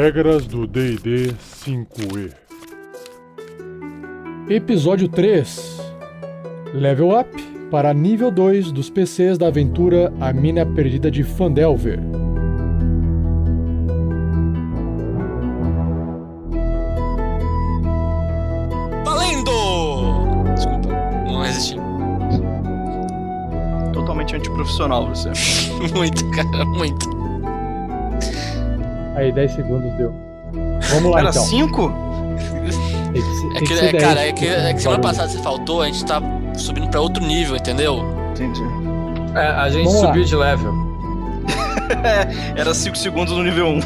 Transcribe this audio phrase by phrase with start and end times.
[0.00, 1.34] Regras do DD
[1.66, 2.32] 5E.
[4.48, 5.76] Episódio 3
[6.72, 7.28] Level Up
[7.68, 11.98] para nível 2 dos PCs da aventura A Mina Perdida de Fandelver.
[19.04, 20.44] Valendo!
[20.54, 20.88] Desculpa,
[21.26, 21.76] não resisti.
[23.92, 25.32] Totalmente antiprofissional você.
[25.92, 27.17] muito, cara, muito.
[29.18, 30.14] Aí, 10 segundos deu.
[30.92, 31.42] Vamos lá Era então.
[31.42, 31.92] 5?
[33.12, 35.38] Tem que ser- É que, é, 10 cara, é que, é que semana passada você
[35.38, 36.22] faltou, a gente tá
[36.54, 38.04] subindo pra outro nível, entendeu?
[38.30, 38.62] Entendi.
[39.34, 40.06] É, a gente Vamos lá.
[40.08, 40.72] subiu de level.
[42.56, 43.80] Era 5 segundos no nível 1.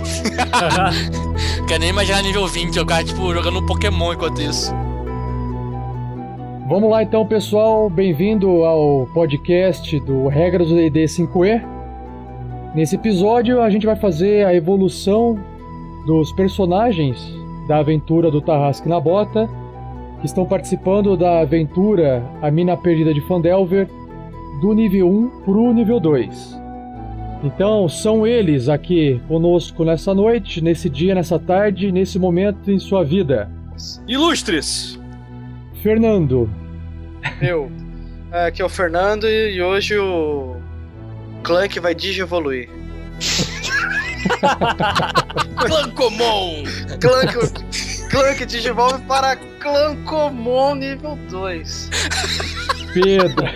[1.66, 4.70] Quer nem imaginar nível 20, eu cara, tipo, jogando um Pokémon enquanto isso.
[6.68, 7.88] Vamos lá então, pessoal.
[7.88, 11.62] Bem-vindo ao podcast do Regras do D&D 5E.
[12.74, 15.38] Nesse episódio, a gente vai fazer a evolução
[16.06, 17.18] dos personagens
[17.68, 19.48] da aventura do Tarrasque na Bota,
[20.20, 23.88] que estão participando da aventura A Mina Perdida de Fandelver,
[24.60, 26.60] do nível 1 pro nível 2.
[27.44, 33.04] Então, são eles aqui conosco nessa noite, nesse dia, nessa tarde, nesse momento em sua
[33.04, 33.50] vida.
[34.06, 34.98] Ilustres!
[35.82, 36.48] Fernando,
[37.40, 37.70] Eu.
[38.30, 40.56] É, Aqui é o Fernando e e hoje o
[41.42, 42.68] Clank vai digievoluir.
[45.56, 46.64] Clancomon!
[47.00, 47.34] Clank,
[48.10, 51.90] Clank digivolve para Clancomon nível 2.
[52.94, 53.46] Pedro.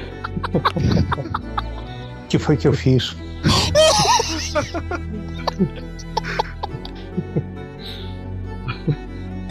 [2.25, 3.17] O que foi que eu fiz?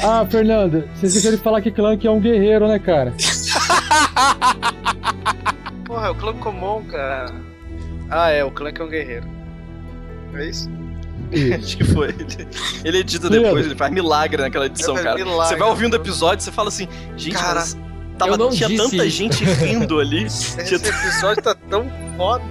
[0.07, 3.11] Ah, Fernando, você esqueceu de falar que Clank é um guerreiro, né, cara?
[5.83, 7.33] Porra, é o Clancomon, cara.
[8.09, 9.27] Ah, é, o Clank é um guerreiro.
[10.33, 10.69] É isso?
[11.57, 12.09] Acho que foi.
[12.09, 12.47] Ele,
[12.83, 15.15] ele edita depois, ele faz milagre naquela edição, cara.
[15.15, 15.47] milagre.
[15.47, 17.77] Você vai ouvindo o episódio e você fala assim, gente, Cara, mas
[18.17, 19.09] tava, tinha tanta isso.
[19.09, 20.25] gente rindo ali.
[20.27, 22.43] Esse Tinha- episódio tá tão foda.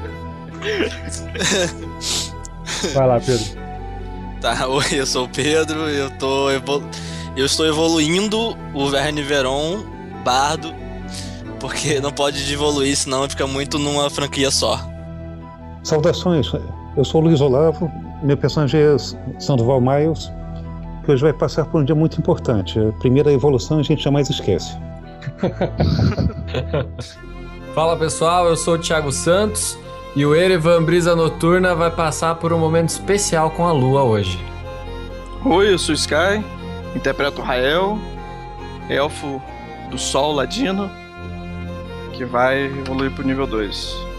[2.94, 3.44] Vai lá, Pedro.
[4.40, 6.88] Tá, oi, eu sou o Pedro, eu tô evolu...
[7.36, 9.84] eu estou evoluindo o Verne Veron
[10.24, 10.74] Bardo,
[11.60, 14.93] porque não pode evoluir, senão fica muito numa franquia só.
[15.84, 16.50] Saudações,
[16.96, 18.96] eu sou o Luiz Olavo, meu personagem é
[19.38, 20.32] Sandoval Miles,
[21.04, 22.80] que hoje vai passar por um dia muito importante.
[22.80, 24.74] A primeira evolução a gente jamais esquece.
[27.74, 29.78] Fala pessoal, eu sou o Thiago Santos
[30.16, 34.42] e o Erevan Brisa Noturna vai passar por um momento especial com a lua hoje.
[35.44, 36.42] Oi, eu sou o Sky,
[36.96, 37.98] interpreto o Rael,
[38.88, 39.42] elfo
[39.90, 40.90] do sol ladino,
[42.14, 44.13] que vai evoluir pro nível 2.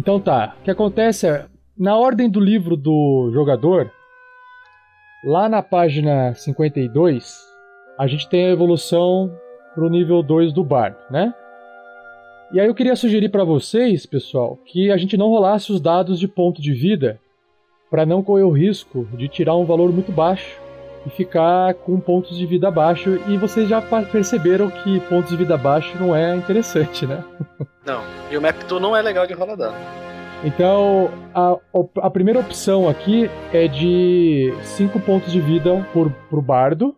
[0.00, 0.56] Então tá.
[0.58, 1.44] O que acontece é,
[1.76, 3.92] na ordem do livro do jogador,
[5.22, 7.38] lá na página 52,
[7.98, 9.30] a gente tem a evolução
[9.74, 11.34] pro nível 2 do bardo, né?
[12.50, 16.18] E aí eu queria sugerir pra vocês, pessoal, que a gente não rolasse os dados
[16.18, 17.20] de ponto de vida
[17.90, 20.58] pra não correr o risco de tirar um valor muito baixo
[21.06, 23.20] e ficar com pontos de vida baixo.
[23.28, 27.22] E vocês já perceberam que pontos de vida baixo não é interessante, né?
[27.84, 29.74] Não, e o Map Tool não é legal de rolar dano.
[30.44, 31.56] Então, a,
[32.02, 36.94] a primeira opção aqui é de 5 pontos de vida por, pro bardo,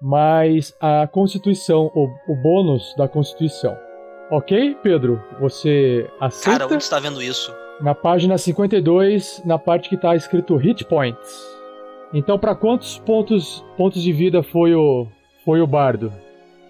[0.00, 3.76] mais a constituição, o, o bônus da constituição.
[4.30, 5.22] Ok, Pedro?
[5.40, 6.60] Você aceita?
[6.60, 7.54] Cara, onde você tá vendo isso?
[7.80, 11.59] Na página 52, na parte que está escrito Hit Points.
[12.12, 15.06] Então, para quantos pontos, pontos de vida foi o,
[15.44, 16.12] foi o bardo?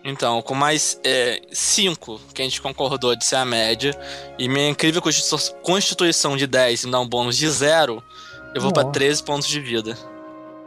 [0.04, 1.00] Então, com mais
[1.50, 3.92] 5 que a gente concordou de ser a média,
[4.38, 8.02] e minha incrível constitu- constituição de 10 me dá um bônus de 0,
[8.54, 8.92] eu vou pra Nossa.
[8.94, 9.96] 13 pontos de vida.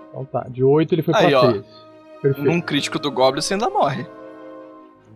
[0.10, 1.52] Então tá, de 8 ele foi Aí, para ó.
[1.52, 1.66] 13.
[2.22, 2.48] Perfeito.
[2.50, 4.06] Num crítico do Goblin você ainda morre.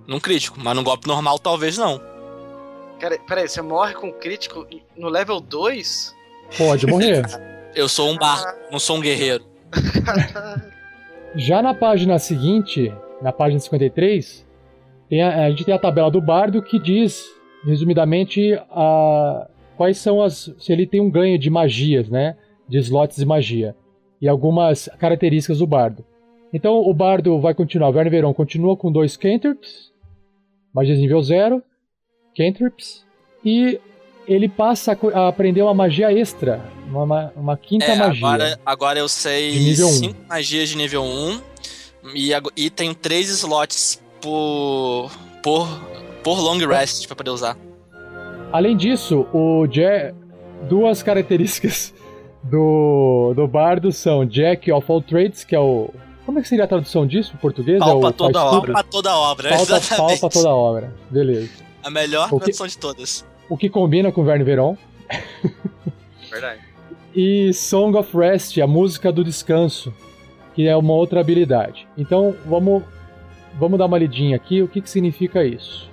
[0.07, 2.01] Num crítico, mas num golpe normal talvez não.
[2.99, 4.65] Cara, peraí, você morre com crítico
[4.95, 6.15] no level 2?
[6.57, 7.23] Pode morrer.
[7.77, 9.45] Eu sou um bardo, não sou um guerreiro.
[11.35, 12.91] Já na página seguinte,
[13.21, 14.47] na página 53,
[15.07, 17.23] tem a, a gente tem a tabela do bardo que diz,
[17.63, 20.51] resumidamente, a, quais são as.
[20.57, 22.35] se ele tem um ganho de magias, né?
[22.67, 23.75] de slots de magia
[24.19, 26.03] e algumas características do bardo.
[26.51, 29.91] Então o bardo vai continuar, o Verne Veron continua com dois cantrips,
[30.73, 31.61] magias nível 0,
[32.35, 33.05] cantrips,
[33.45, 33.79] e
[34.27, 38.25] ele passa a aprender uma magia extra, uma, ma- uma quinta É, magia.
[38.27, 39.87] agora, agora eu sei um.
[39.87, 41.41] 5 magias de nível 1
[42.13, 45.09] e, ago- e tenho 3 slots por,
[45.43, 45.67] por,
[46.23, 47.57] por long rest pra poder usar.
[48.51, 50.13] Além disso, o Jack,
[50.69, 51.93] duas características
[52.43, 55.89] do, do bardo são Jack of all trades, que é o
[56.25, 57.79] como é que seria a tradução disso em português?
[57.79, 58.73] Palpa é o toda obra.
[58.73, 60.19] Pra toda obra, Falta, exatamente.
[60.19, 60.93] falta toda a obra.
[61.09, 61.49] Beleza.
[61.81, 63.25] A melhor O que- tradução de todas.
[63.49, 64.77] O que combina com Verne Veron.
[66.29, 66.61] Verdade.
[67.15, 69.93] E Song of Rest, a música do descanso,
[70.53, 71.87] que é uma outra habilidade.
[71.97, 72.83] Então vamos,
[73.57, 75.89] vamos dar uma lidinha aqui, o que, que significa isso.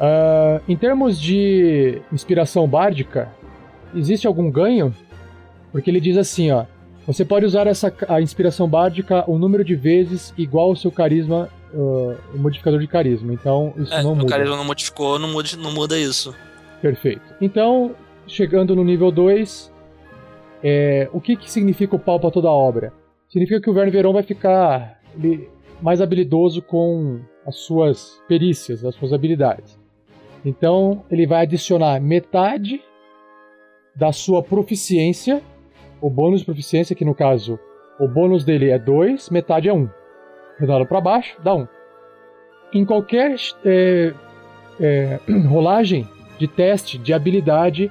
[0.00, 3.30] Ah, em termos de inspiração bárdica,
[3.94, 4.94] existe algum ganho?
[5.70, 6.64] Porque ele diz assim, ó.
[7.06, 11.48] Você pode usar essa a inspiração bárdica um número de vezes igual ao seu carisma,
[11.74, 13.32] ah, o modificador de carisma.
[13.32, 14.28] Então isso É, não o muda.
[14.28, 16.34] carisma não modificou, não muda, não muda isso.
[16.80, 17.22] Perfeito.
[17.40, 17.94] Então,
[18.26, 19.72] chegando no nível 2,
[20.62, 22.92] é, o que, que significa o pau para toda a obra?
[23.28, 24.98] Significa que o Verne Veron vai ficar
[25.80, 29.78] mais habilidoso com as suas perícias, as suas habilidades.
[30.44, 32.80] Então, ele vai adicionar metade
[33.94, 35.42] da sua proficiência,
[36.00, 37.58] o bônus de proficiência, que no caso,
[37.98, 39.76] o bônus dele é 2, metade é 1.
[39.76, 39.88] Um.
[40.60, 41.60] Redondado para baixo, dá 1.
[41.60, 41.66] Um.
[42.74, 43.34] Em qualquer
[43.64, 44.12] é,
[44.78, 45.18] é,
[45.48, 46.06] rolagem
[46.38, 47.90] de teste de habilidade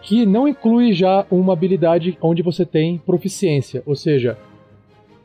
[0.00, 4.36] que não inclui já uma habilidade onde você tem proficiência, ou seja,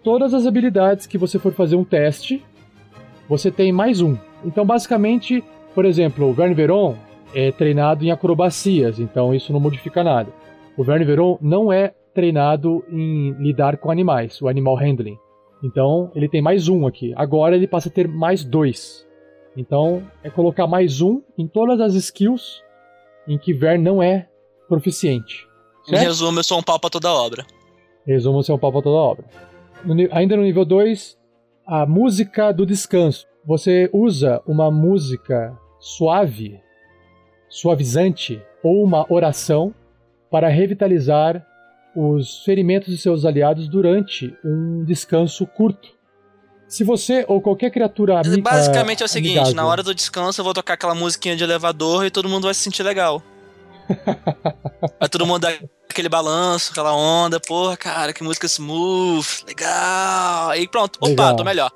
[0.03, 2.43] todas as habilidades que você for fazer um teste,
[3.27, 4.15] você tem mais um.
[4.45, 5.43] Então, basicamente,
[5.73, 6.95] por exemplo, o Verne Veron
[7.33, 10.31] é treinado em acrobacias, então isso não modifica nada.
[10.77, 15.17] O Verne Veron não é treinado em lidar com animais, o animal handling.
[15.63, 17.13] Então, ele tem mais um aqui.
[17.15, 19.07] Agora ele passa a ter mais dois.
[19.55, 22.61] Então, é colocar mais um em todas as skills
[23.27, 24.29] em que Vern não é
[24.69, 25.47] proficiente.
[25.87, 26.03] Em Certo?
[26.03, 27.45] resumo, eu sou um pau pra toda obra.
[28.05, 29.25] Resumo seu pau pra toda obra.
[29.83, 31.17] No ainda no nível 2,
[31.65, 33.25] a música do descanso.
[33.45, 36.59] Você usa uma música suave,
[37.49, 39.73] suavizante ou uma oração
[40.29, 41.45] para revitalizar
[41.99, 45.89] os ferimentos de seus aliados durante um descanso curto.
[46.67, 50.39] Se você ou qualquer criatura ami- Basicamente é o seguinte, amigável- na hora do descanso
[50.39, 53.23] eu vou tocar aquela musiquinha de elevador e todo mundo vai se sentir legal.
[54.99, 55.53] vai todo mundo dar
[55.89, 60.49] aquele balanço, aquela onda, porra, cara, que música smooth, legal.
[60.49, 61.35] Aí pronto, opa, Legal.
[61.35, 61.71] tô melhor.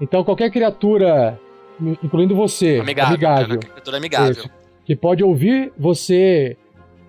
[0.00, 1.40] Então qualquer criatura,
[2.02, 4.30] incluindo você, Amigável, amigável, criatura amigável.
[4.32, 4.50] Isso.
[4.84, 6.56] que pode ouvir você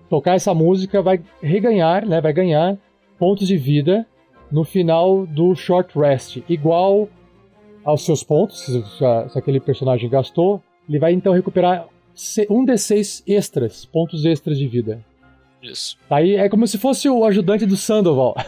[0.10, 2.78] tocar essa música, vai reganhar, né, vai ganhar
[3.18, 4.06] pontos de vida
[4.52, 7.08] no final do short rest, igual
[7.84, 11.88] aos seus pontos, se, se- aquele personagem gastou, ele vai então recuperar
[12.50, 15.04] um D6 extras, pontos extras de vida.
[15.62, 15.98] Isso.
[16.10, 18.36] Aí é como se fosse o ajudante do Sandoval.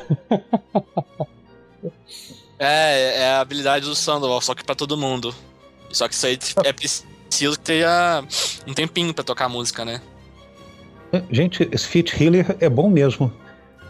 [2.64, 5.34] É, é a habilidade do Sandoval, só que pra todo mundo.
[5.92, 7.86] Só que isso aí é preciso ter
[8.68, 10.00] um tempinho pra tocar a música, né?
[11.30, 13.32] Gente, esse Fit Healer é bom mesmo.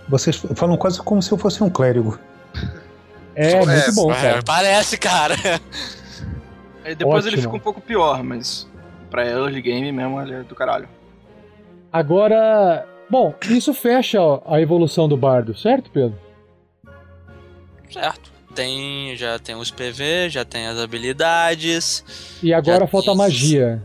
[0.10, 2.20] Vocês falam quase como se eu fosse um clérigo.
[3.36, 4.44] É, É, muito bom, É, cara.
[4.44, 5.36] parece, cara.
[6.84, 7.52] Aí depois ele Ótimo.
[7.52, 8.68] fica um pouco pior, mas
[9.10, 10.90] pra early game mesmo ele é do caralho.
[11.94, 16.18] Agora, bom, isso fecha ó, a evolução do bardo, certo, Pedro?
[17.92, 18.32] Certo.
[18.56, 22.04] Tem, já tem os PV, já tem as habilidades.
[22.44, 23.82] E agora falta a magia.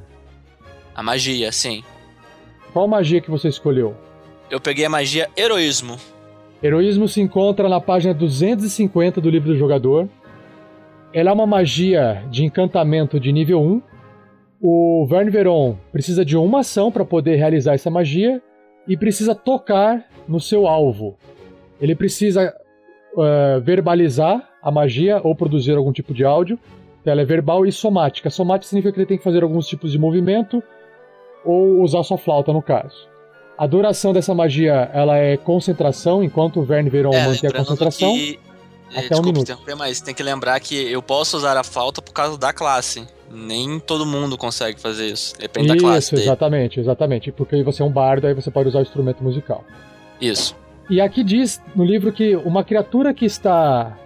[0.94, 1.84] A magia, sim.
[2.76, 3.94] Qual magia que você escolheu?
[4.50, 5.96] Eu peguei a magia heroísmo.
[6.62, 10.06] Heroísmo se encontra na página 250 do livro do jogador.
[11.10, 13.82] Ela é uma magia de encantamento de nível 1.
[14.60, 18.42] O Verne Veron precisa de uma ação para poder realizar essa magia
[18.86, 21.16] e precisa tocar no seu alvo.
[21.80, 22.54] Ele precisa
[23.18, 26.58] eh, verbalizar a magia ou produzir algum tipo de áudio.
[27.00, 28.28] Então ela é verbal e somática.
[28.28, 30.62] Somática significa que ele tem que fazer alguns tipos de movimento
[31.46, 33.08] ou usar sua flauta no caso.
[33.56, 38.12] A duração dessa magia ela é concentração, enquanto o Verne Veron é, mantém a concentração.
[38.12, 38.38] que.
[38.92, 39.42] é, até um desculpa minuto.
[39.42, 43.06] interromper, mas tem que lembrar que eu posso usar a falta por causa da classe.
[43.30, 45.34] Nem todo mundo consegue fazer isso.
[45.38, 47.32] Depende da classe Isso, exatamente, exatamente.
[47.32, 49.64] Porque você é um bardo, aí você pode usar o instrumento musical.
[50.20, 50.54] Isso.
[50.88, 53.98] E aqui diz no livro que uma criatura que está.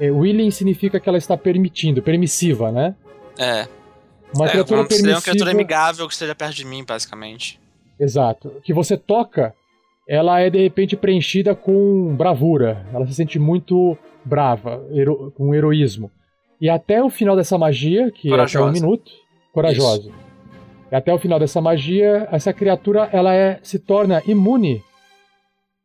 [0.00, 2.94] É, willing significa que ela está permitindo, permissiva, né?
[3.36, 3.66] É.
[4.34, 5.50] Uma é, criatura dizer uma criatura permissiva.
[5.50, 7.58] amigável que esteja perto de mim, basicamente.
[7.98, 8.52] Exato.
[8.62, 9.54] Que você toca,
[10.08, 12.86] ela é de repente preenchida com bravura.
[12.92, 16.10] Ela se sente muito brava, hero- com heroísmo.
[16.60, 18.72] E até o final dessa magia, que é até um Corajosa.
[18.72, 19.10] minuto,
[19.52, 20.10] corajosa.
[20.90, 24.82] E até o final dessa magia, essa criatura ela é, se torna imune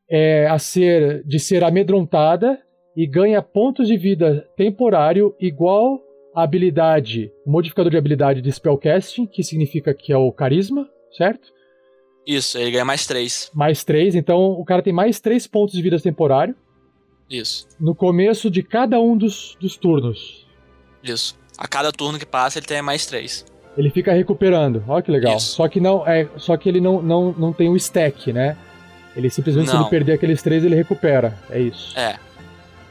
[0.09, 2.59] é, a ser de ser amedrontada
[2.95, 5.99] e ganha pontos de vida temporário igual
[6.35, 10.87] habilidade, o modificador de habilidade de spellcasting, que significa que é o carisma,
[11.17, 11.51] certo?
[12.25, 13.51] Isso, ele ganha mais três.
[13.53, 16.55] Mais 3, então o cara tem mais 3 pontos de vida temporário
[17.29, 20.47] Isso, no começo de cada um dos, dos turnos.
[21.03, 21.37] isso.
[21.57, 23.45] A cada turno que passa, ele tem mais três.
[23.77, 24.83] Ele fica recuperando.
[24.87, 25.37] Olha que legal.
[25.37, 25.55] Isso.
[25.55, 28.57] Só que não é, só que ele não, não, não tem o stack, né?
[29.15, 29.81] Ele simplesmente se Não.
[29.81, 31.37] ele perder aqueles três, ele recupera.
[31.51, 31.97] É isso.
[31.97, 32.17] É,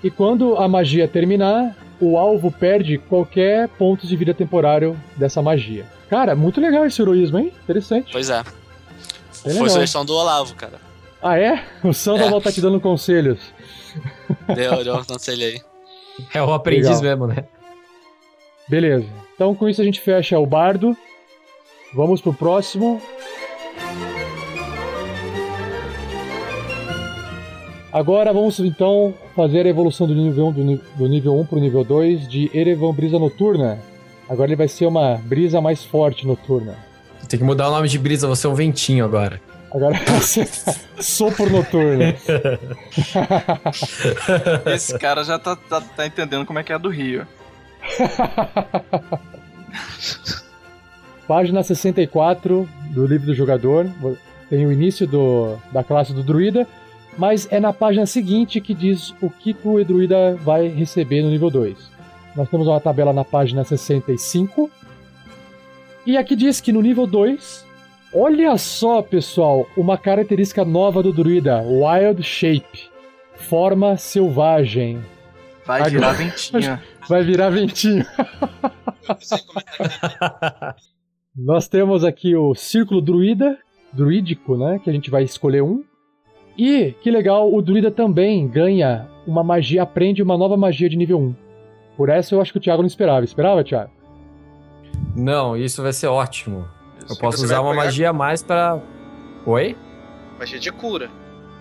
[0.04, 5.86] E quando a magia terminar, o alvo perde qualquer pontos de vida temporário dessa magia.
[6.10, 7.52] Cara, muito legal esse heroísmo, hein?
[7.62, 8.10] Interessante.
[8.12, 8.40] pois é.
[8.40, 8.44] É
[9.44, 9.70] Foi legal.
[9.70, 10.80] sugestão do Olavo, cara.
[11.22, 11.64] Ah, é?
[11.84, 12.42] O Sandoval É.
[12.42, 13.38] tá te dando conselhos.
[14.54, 15.60] Deu, deu um conselho aí.
[16.34, 17.02] É o aprendiz Legal.
[17.02, 17.44] mesmo, né?
[18.68, 19.06] Beleza.
[19.34, 20.96] Então com isso a gente fecha o bardo.
[21.94, 23.00] Vamos pro próximo.
[27.92, 30.52] Agora vamos então fazer a evolução do nível 1
[30.96, 33.78] do, nível 1 pro nível 2 de Erevan Brisa Noturna.
[34.26, 36.74] Agora ele vai ser uma brisa mais forte noturna.
[37.28, 39.38] Tem que mudar o nome de brisa, você é um ventinho agora.
[39.70, 40.48] Agora vai ser
[41.00, 42.02] sopro noturno.
[44.72, 47.26] Esse cara já tá, tá, tá entendendo como é que é a do Rio.
[51.28, 53.86] Página 64 do livro do jogador.
[54.48, 56.66] Tem o início do, da classe do druida,
[57.18, 61.30] mas é na página seguinte que diz o que que o druida vai receber no
[61.30, 61.76] nível 2.
[62.34, 64.70] Nós temos uma tabela na página 65.
[66.06, 67.66] E aqui diz que no nível 2,
[68.14, 72.90] olha só, pessoal, uma característica nova do druida, Wild Shape,
[73.34, 75.04] forma selvagem.
[75.66, 76.82] Vai Agora- virar ventinha.
[77.08, 78.06] Vai virar ventinho.
[81.36, 83.58] Nós temos aqui o círculo druida,
[83.92, 84.80] druídico, né?
[84.82, 85.82] Que a gente vai escolher um.
[86.56, 91.18] E, que legal, o druida também ganha uma magia, aprende uma nova magia de nível
[91.18, 91.34] 1.
[91.96, 93.24] Por essa eu acho que o Thiago não esperava.
[93.24, 93.90] Esperava, Thiago?
[95.14, 96.66] Não, isso vai ser ótimo.
[97.08, 98.80] Eu posso usar uma magia a mais pra.
[99.44, 99.76] Oi?
[100.38, 101.10] Magia de cura.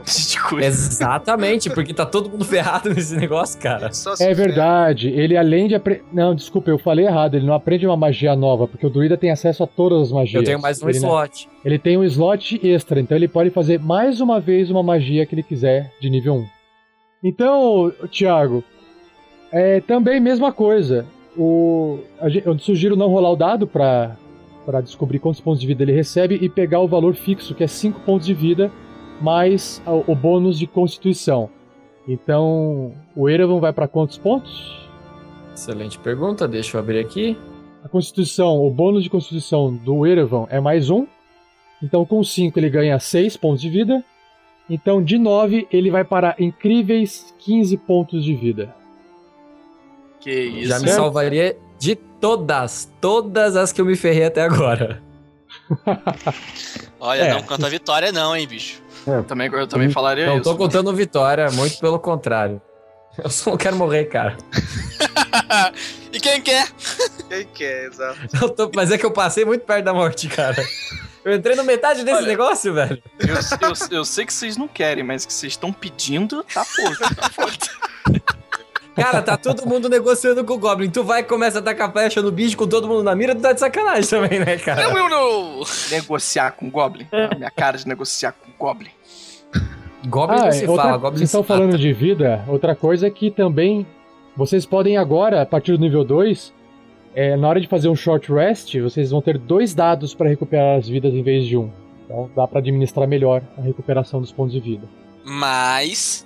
[0.05, 0.65] De cura.
[0.65, 3.89] Exatamente, porque tá todo mundo ferrado nesse negócio, cara.
[4.19, 5.09] É verdade.
[5.09, 6.03] Ele além de aprender.
[6.11, 7.35] Não, desculpa, eu falei errado.
[7.35, 10.35] Ele não aprende uma magia nova, porque o druida tem acesso a todas as magias.
[10.35, 11.49] Eu tenho mais um Ele não- slot.
[11.63, 15.35] Ele tem um slot extra, então ele pode fazer mais uma vez uma magia que
[15.35, 16.45] ele quiser de nível 1.
[17.23, 18.63] Então, Thiago,
[19.51, 21.05] é também mesma coisa.
[21.37, 21.99] O,
[22.45, 24.15] eu sugiro não rolar o dado para
[24.65, 27.67] para descobrir quantos pontos de vida ele recebe e pegar o valor fixo, que é
[27.67, 28.71] 5 pontos de vida,
[29.21, 31.49] mais o bônus de constituição.
[32.07, 34.79] Então, o Erevan vai para quantos pontos?
[35.53, 37.37] Excelente pergunta, deixa eu abrir aqui.
[37.83, 41.05] A constituição, o bônus de constituição do Erevan é mais um.
[41.81, 44.03] Então, com 5 ele ganha 6 pontos de vida.
[44.69, 48.73] Então, de 9 ele vai para incríveis 15 pontos de vida.
[50.19, 50.69] Que isso.
[50.69, 50.95] Já me Certo.
[50.97, 55.01] salvaria de todas, todas as que eu me ferrei até agora.
[56.99, 57.33] Olha, É.
[57.33, 58.81] não canta vitória não, hein, bicho.
[59.07, 60.43] Eu também, eu também falaria Não isso.
[60.43, 62.61] tô contando vitória, muito pelo contrário.
[63.21, 64.37] Eu só não quero morrer, cara.
[66.13, 66.67] e quem quer?
[67.27, 68.19] Quem que é, exato.
[68.41, 70.63] Eu tô- mas é que eu passei muito perto da morte, cara.
[71.25, 72.27] Eu entrei no metade desse Olha.
[72.27, 73.01] negócio, velho.
[73.19, 77.15] Eu, eu- eu sei que vocês não querem, mas que vocês estão pedindo, tá foda.
[77.15, 77.51] Tá foda.
[79.03, 80.89] Cara, tá todo mundo negociando com o Goblin.
[80.89, 83.41] Tu vai e começa a tacar flecha no bicho com todo mundo na mira, tu
[83.41, 84.83] tá de sacanagem também, né, cara?
[84.83, 85.09] Não, não,
[85.59, 85.63] não.
[85.91, 87.07] negociar com o Goblin.
[87.11, 88.89] A minha cara de negociar com o Goblin.
[90.07, 93.09] Goblin Ah, não se outra- fala, Goblin vocês estão falando de vida, outra coisa é
[93.11, 93.85] que também
[94.35, 96.51] vocês podem agora, a partir do nível 2,
[97.13, 100.77] é, na hora de fazer um short rest, vocês vão ter dois dados para recuperar
[100.79, 101.69] as vidas em vez de um.
[102.05, 104.87] Então dá para administrar melhor a recuperação dos pontos de vida.
[105.23, 106.25] Mas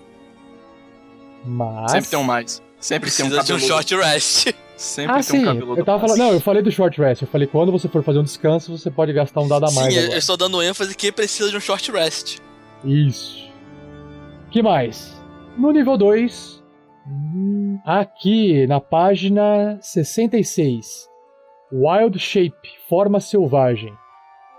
[1.44, 2.62] Mas Sempre tem um mais.
[2.86, 4.54] Sempre tem um precisa de um short rest.
[4.78, 5.40] Sempre Ah, tem sim.
[5.40, 5.82] um cabeludo.
[5.82, 6.18] Eu tava falando.
[6.20, 7.24] Não, eu falei do short rest.
[7.24, 9.92] Eu falei quando você for fazer um descanso, você pode gastar um dado a mais.
[9.92, 10.20] Sim, eu agora.
[10.20, 12.38] estou dando ênfase que precisa de um short rest.
[12.84, 13.44] Isso.
[14.52, 15.20] que mais?
[15.58, 16.64] No nível 2,
[17.84, 21.10] aqui na página 66,
[21.74, 23.94] Wild Shape, forma selvagem.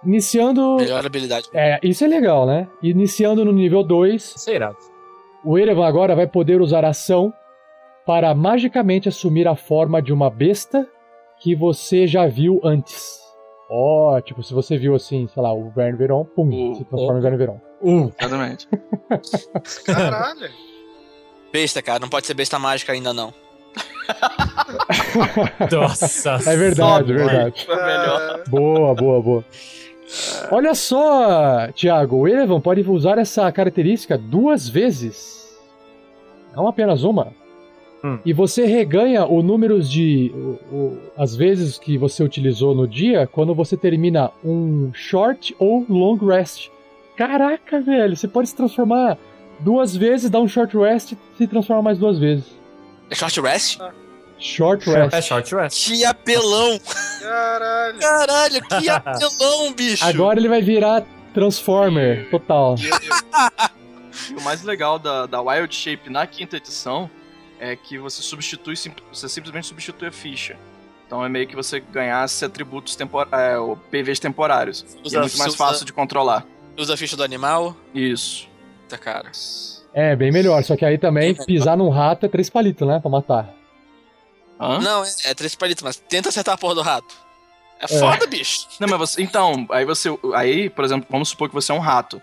[0.05, 0.77] Iniciando.
[0.77, 1.47] Melhor habilidade.
[1.55, 2.67] É, isso é legal, né?
[2.83, 4.71] Iniciando no nível 2, Isso é
[5.45, 7.33] o Erevan agora vai poder usar ação
[8.07, 10.87] para magicamente assumir a forma de uma besta
[11.41, 13.19] que você já viu antes.
[13.69, 17.19] Ó, tipo, se você viu assim, sei lá, o Verne Veron, pum, O- se transforma
[17.19, 17.61] em Verne Veron.
[17.83, 18.11] Um.
[18.19, 18.69] Exatamente.
[19.85, 20.49] Caralho.
[21.53, 23.35] Besta, cara, não pode ser besta mágica ainda não.
[25.71, 26.39] Nossa.
[26.47, 27.67] É verdade, é verdade.
[27.67, 28.43] Foi melhor.
[28.49, 29.45] Boa, boa, boa.
[30.51, 35.45] Olha só, Thiago, o Erevan pode usar essa característica duas vezes.
[36.55, 37.33] Não apenas uma.
[38.05, 38.19] Hum.
[38.25, 40.31] E você reganha o número de.
[40.35, 45.85] O, o- as vezes que você utilizou no dia quando você termina um short ou
[45.89, 46.69] long rest.
[47.17, 49.17] Caraca, velho, você pode se transformar
[49.61, 52.45] duas vezes, dar um short rest e se transformar mais duas vezes.
[53.11, 53.79] É short rest?
[54.39, 55.15] Short rest.
[55.15, 55.87] É short rest.
[55.89, 56.79] Que apelão!
[57.23, 57.99] Caralho.
[57.99, 60.05] Caralho, que apelão, bicho!
[60.05, 62.75] Agora ele vai virar Transformer total.
[64.37, 67.09] O mais legal da, da Wild Shape na quinta edição
[67.61, 68.75] é que você substitui,
[69.13, 70.57] você simplesmente substitui a ficha.
[71.07, 74.85] Então é meio que você ganhasse atributos tempor é, ou PVs temporários.
[75.03, 76.45] E Usa- é muito mais usa- fácil de controlar.
[76.77, 77.77] Usa a ficha do animal.
[77.95, 78.49] Isso.
[78.89, 79.31] Tá, cara.
[79.95, 80.63] É, bem melhor.
[80.65, 82.99] Só que aí também pisar num rato é três palitos, né?
[83.01, 83.49] Pra matar.
[84.61, 84.79] Hã?
[84.81, 87.15] Não, é, é três palitos, mas tenta acertar a porra do rato.
[87.79, 88.67] É foda, bicho.
[88.81, 89.23] Não, mas você.
[89.23, 90.09] Então, aí você.
[90.35, 92.21] Aí, por exemplo, vamos supor que você é um rato.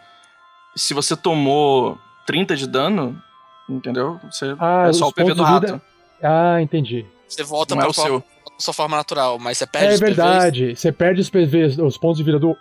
[0.76, 3.22] Se você tomou 30 de dano,
[3.70, 4.20] entendeu?
[4.32, 5.66] Você Ah, é só o PV do de rato.
[5.68, 5.82] vida-
[6.22, 7.06] Ah, entendi.
[7.28, 8.24] Você volta Não é o forma- seu.
[8.60, 10.16] sua forma natural, mas você perde É os PVs.
[10.16, 10.76] verdade.
[10.76, 12.56] Você perde os PVs, os pontos de vida do,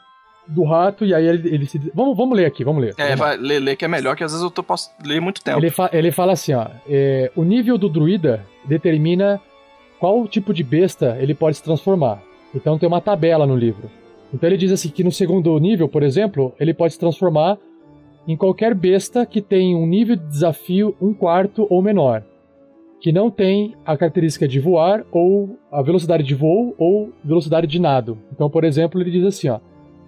[0.48, 1.78] do rato, e aí ele, ele se.
[1.94, 2.94] Vamos, vamos ler aqui, vamos ler.
[2.96, 5.20] É, Vamos vai ler, ler que é melhor, que às vezes eu tô, posso ler
[5.20, 5.58] muito tempo.
[5.58, 6.66] Ele, fa- ele fala assim, ó.
[6.88, 9.40] é, o nível do druida determina
[10.00, 12.20] qual tipo de besta ele pode se transformar.
[12.54, 13.90] Então tem uma tabela no livro.
[14.34, 17.58] Então ele diz assim que no segundo nível, por exemplo, ele pode se transformar
[18.26, 22.22] em qualquer besta que tem um nível de desafio um quarto ou menor,
[23.00, 27.80] que não tem a característica de voar ou a velocidade de voo ou velocidade de
[27.80, 28.18] nado.
[28.32, 29.58] Então, por exemplo, ele diz assim, ó,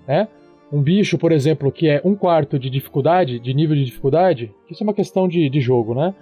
[0.07, 0.29] né?
[0.72, 4.83] Um bicho, por exemplo, que é um quarto de dificuldade, de nível de dificuldade, isso
[4.83, 6.14] é uma questão de, de jogo, né?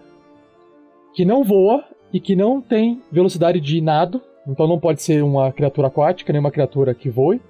[1.14, 5.52] Que não voa e que não tem velocidade de nado, então não pode ser uma
[5.52, 7.40] criatura aquática, nem uma criatura que voe.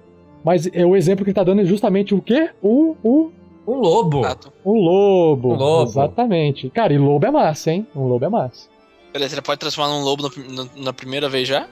[0.43, 2.49] Mas é o exemplo que ele tá dando é justamente o quê?
[2.61, 3.31] Um, um,
[3.65, 4.21] Um lobo.
[4.65, 5.53] Um lobo.
[5.53, 5.89] Um lobo.
[5.89, 6.69] Exatamente.
[6.69, 7.87] Cara, e lobo é massa, hein?
[7.95, 8.67] Um lobo é massa.
[9.13, 10.29] Beleza, ele pode transformar num lobo no
[10.63, 11.67] no- na primeira vez já?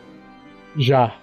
[0.78, 1.14] Já.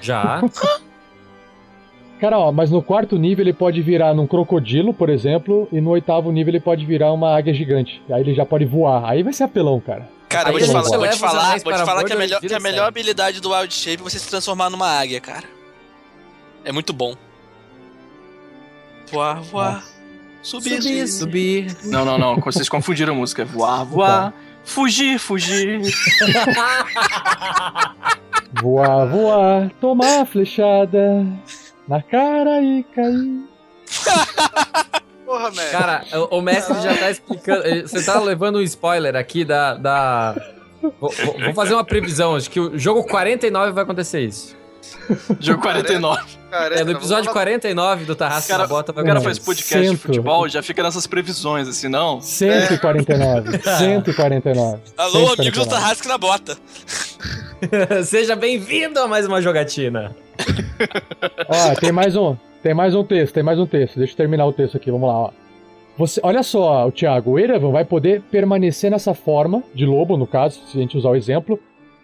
[0.00, 0.40] Já.
[2.20, 5.90] Cara, ó, mas no quarto nível ele pode virar num crocodilo, por exemplo, e no
[5.90, 8.00] oitavo nível ele pode virar uma águia gigante.
[8.08, 9.04] Aí ele já pode voar.
[9.04, 10.08] Aí vai ser apelão, cara.
[10.28, 12.60] Cara, vou te falar, vou te falar, vou te falar que a melhor, que a
[12.60, 15.44] melhor habilidade do Wild Shape é você se transformar numa águia, cara.
[16.64, 17.14] É muito bom.
[19.12, 19.84] Voar, voar.
[20.44, 21.08] Subir, subir.
[21.08, 21.76] subir.
[21.84, 22.36] Não, não, não.
[22.36, 23.44] Vocês confundiram a música.
[23.44, 24.32] Voar, voar.
[24.64, 25.80] Fugir, fugir.
[28.62, 31.26] Voar, voar, tomar a flechada
[31.88, 33.42] na cara e cair.
[35.26, 35.70] Porra, merda.
[35.72, 37.62] Cara, o, mestre já tá explicando.
[37.82, 39.74] Você tá levando um spoiler aqui da.
[39.74, 40.34] da...
[40.80, 42.36] Vou, vou- vou fazer uma previsão.
[42.36, 44.54] Acho que o jogo 49 vai acontecer isso.
[45.40, 46.22] Jogo 49.
[46.50, 49.38] Cara, É, no episódio vamos 49 do Tarrasque Cara, na Bota vai O cara faz
[49.38, 52.20] podcast de futebol já fica nessas previsões, assim, não?
[52.20, 53.58] 149.
[53.60, 54.78] 149.
[54.96, 55.70] Alô, amigos do 149.
[55.70, 56.56] Tarrasque na bota.
[58.04, 60.14] Seja bem-vindo a mais uma jogatina.
[61.48, 62.36] Ó, tem mais um.
[62.62, 63.98] Tem mais um texto, tem mais um texto.
[63.98, 65.30] Deixa eu terminar o texto aqui, vamos lá, ó.
[65.96, 70.26] Você, olha só, o Thiago, o Erevan vai poder permanecer nessa forma, de lobo, no
[70.26, 71.58] caso, se a gente usar o exemplo,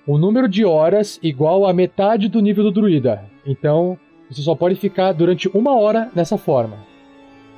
[0.06, 3.24] o número de horas igual a metade do nível do druida.
[3.46, 3.98] Então,
[4.30, 6.78] você só pode ficar durante uma hora nessa forma.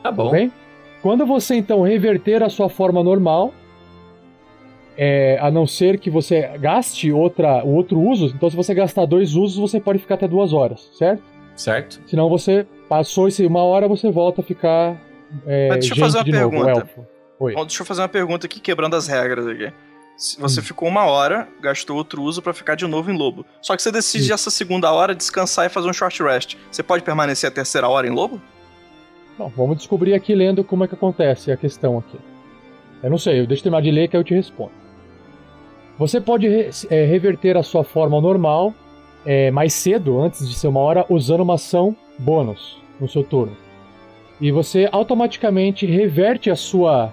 [0.03, 0.31] Tá bom.
[0.31, 0.53] bem?
[1.03, 3.53] Quando você então reverter a sua forma normal,
[4.97, 9.07] é, a não ser que você gaste outra, o outro uso, então se você gastar
[9.07, 11.23] dois usos, você pode ficar até duas horas, certo?
[11.57, 12.01] Certo?
[12.07, 14.97] Senão você passou esse uma hora, você volta a ficar.
[15.47, 16.71] É, Mas deixa eu gente fazer uma de novo, pergunta.
[16.81, 17.07] elfo.
[17.41, 17.55] Oi.
[17.55, 19.73] Bom, deixa eu fazer uma pergunta aqui, quebrando as regras aqui.
[20.39, 23.45] Você ficou uma hora, gastou outro uso pra ficar de novo em lobo.
[23.61, 24.35] Só que você decide Isso.
[24.35, 26.57] essa segunda hora descansar e fazer um short rest.
[26.71, 28.41] Você pode permanecer a terceira hora em lobo?
[29.37, 32.19] Bom, vamos descobrir aqui lendo como é que acontece a questão aqui.
[33.03, 34.71] Eu não sei, deixa eu terminar de ler que eu te respondo.
[35.99, 38.73] Você pode re- é, reverter a sua forma normal
[39.27, 43.57] é, mais cedo, antes de ser uma hora, usando uma ação bônus no seu turno.
[44.41, 47.13] E você automaticamente reverte a sua,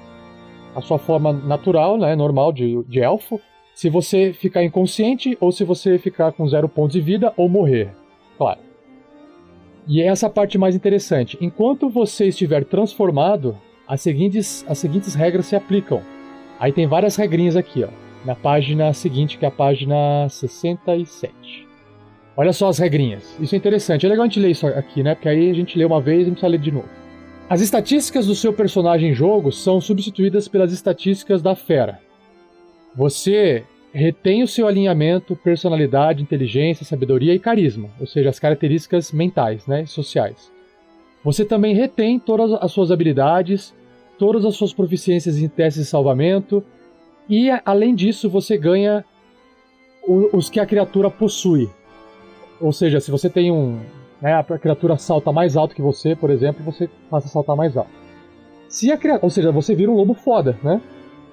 [0.75, 3.39] a sua forma natural, né, normal de, de elfo,
[3.73, 7.91] se você ficar inconsciente ou se você ficar com zero pontos de vida ou morrer.
[8.38, 8.60] Claro.
[9.88, 11.38] E é essa parte mais interessante.
[11.41, 16.01] Enquanto você estiver transformado, as seguintes, as seguintes regras se aplicam.
[16.60, 17.89] Aí tem várias regrinhas aqui, ó.
[18.25, 21.67] Na página seguinte, que é a página 67.
[22.36, 23.36] Olha só as regrinhas.
[23.39, 24.05] Isso é interessante.
[24.05, 25.15] É legal a gente ler isso aqui, né?
[25.15, 26.99] Porque aí a gente lê uma vez e não precisa ler de novo.
[27.50, 32.00] As estatísticas do seu personagem em jogo são substituídas pelas estatísticas da fera.
[32.96, 39.66] Você retém o seu alinhamento, personalidade, inteligência, sabedoria e carisma, ou seja, as características mentais,
[39.66, 40.52] né, sociais.
[41.24, 43.74] Você também retém todas as suas habilidades,
[44.20, 46.64] todas as suas proficiências em testes de salvamento,
[47.28, 49.04] e além disso você ganha
[50.08, 51.68] os que a criatura possui.
[52.62, 53.80] Ou seja, se você tem um.
[54.21, 57.77] Né, a criatura salta mais alto que você, por exemplo, você passa a saltar mais
[57.77, 57.91] alto.
[58.67, 60.82] Se a criatura, ou seja, você vira um lobo foda, né?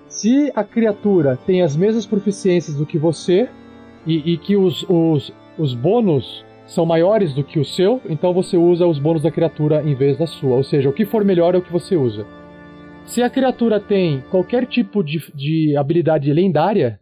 [0.08, 3.48] Se a criatura tem as mesmas proficiências do que você
[4.06, 8.56] e, e que os, os, os bônus são maiores do que o seu, então você
[8.56, 10.56] usa os bônus da criatura em vez da sua.
[10.56, 12.26] Ou seja, o que for melhor é o que você usa.
[13.04, 16.98] Se a criatura tem qualquer tipo de, de habilidade lendária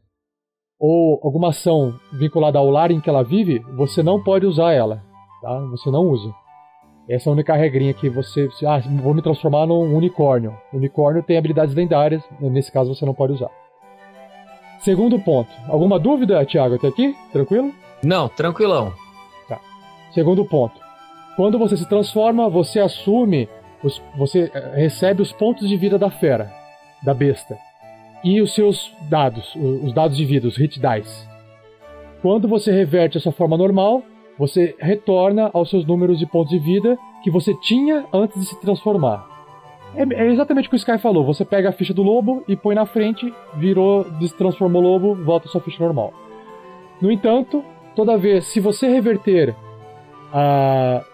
[0.79, 5.03] ou alguma ação vinculada ao lar em que ela vive, você não pode usar ela.
[5.45, 5.59] Tá?
[5.71, 6.33] Você não usa.
[7.07, 8.49] Essa é a única regrinha que você.
[8.67, 10.57] Ah, vou me transformar num unicórnio.
[10.73, 13.51] Unicórnio tem habilidades lendárias, nesse caso você não pode usar.
[14.81, 15.51] Segundo ponto.
[15.69, 17.15] Alguma dúvida, Thiago, até aqui?
[17.31, 17.73] Tranquilo?
[18.03, 18.95] Não, tranquilão.
[20.15, 20.81] Segundo ponto.
[21.37, 23.49] Quando você se transforma, você assume.
[23.83, 26.51] Os, você eh, recebe os pontos de vida da fera,
[27.03, 27.59] da besta.
[28.23, 31.29] E os seus dados, os dados de vida, os hit dice.
[32.23, 34.03] Quando você reverte a sua forma normal,
[34.39, 38.61] você retorna aos seus números de pontos de vida que você tinha antes de se
[38.61, 39.27] transformar.
[39.97, 41.25] É, é exatamente o que o Sky falou.
[41.25, 45.49] Você pega a ficha do lobo e põe na frente, virou, destransformou o lobo, volta
[45.49, 46.13] a sua ficha normal.
[47.01, 49.55] No entanto, toda vez, se você reverter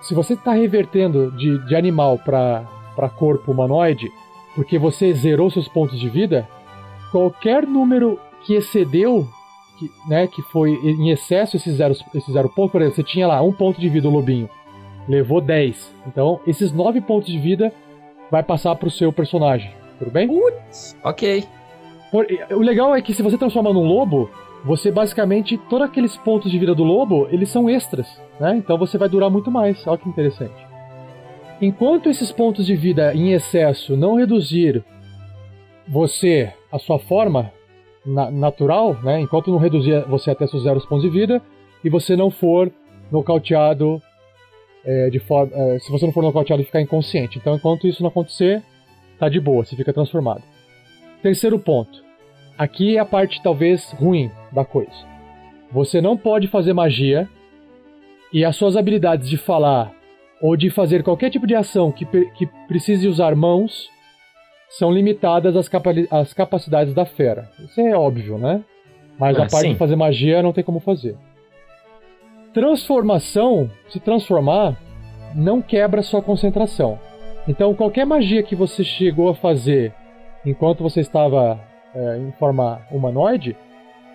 [0.00, 4.10] se você está revertendo de, de animal para corpo humanoide,
[4.54, 6.48] porque você zerou seus pontos de vida,
[7.12, 9.28] qualquer número que excedeu,
[9.80, 13.26] que, né, que foi em excesso esse zero, esse zero ponto, por exemplo, você tinha
[13.26, 14.48] lá um ponto de vida o lobinho,
[15.08, 15.94] levou 10.
[16.06, 17.72] Então, esses 9 pontos de vida
[18.30, 20.28] vai passar para o seu personagem, tudo bem?
[21.02, 21.44] Ok.
[22.12, 24.30] Por- o legal é que se você transforma num lobo,
[24.64, 28.06] você basicamente, todos aqueles pontos de vida do lobo, eles são extras,
[28.38, 28.56] né?
[28.56, 29.86] Então você vai durar muito mais.
[29.86, 30.52] Olha que interessante.
[31.62, 34.84] Enquanto esses pontos de vida em excesso não reduzir
[35.88, 37.52] você, a sua forma
[38.04, 39.20] na- natural, né?
[39.20, 41.42] Enquanto não reduzir você até seus zeros pontos de vida,
[41.84, 42.70] e você não for
[43.10, 44.00] nocauteado
[44.84, 45.52] é, de forma.
[45.54, 47.38] é, se você não for nocauteado e ficar inconsciente.
[47.38, 48.62] Então, enquanto isso não acontecer,
[49.18, 50.42] tá de boa, você fica transformado.
[51.22, 52.02] Terceiro ponto.
[52.56, 54.90] Aqui é a parte talvez ruim da coisa.
[55.72, 57.28] Você não pode fazer magia
[58.32, 59.92] e as suas habilidades de falar
[60.40, 63.88] ou de fazer qualquer tipo de ação que, que precise usar mãos
[64.70, 67.50] são limitadas às, capa- às capacidades da fera.
[67.58, 68.62] Isso é óbvio, né?
[69.18, 69.72] Mas Ah, a parte sim.
[69.72, 71.16] de fazer magia não tem como fazer.
[72.52, 74.76] Transformação, se transformar,
[75.34, 76.98] não quebra sua concentração.
[77.46, 79.92] Então, qualquer magia que você chegou a fazer
[80.44, 81.60] enquanto você estava
[81.94, 83.56] é, em forma humanoide,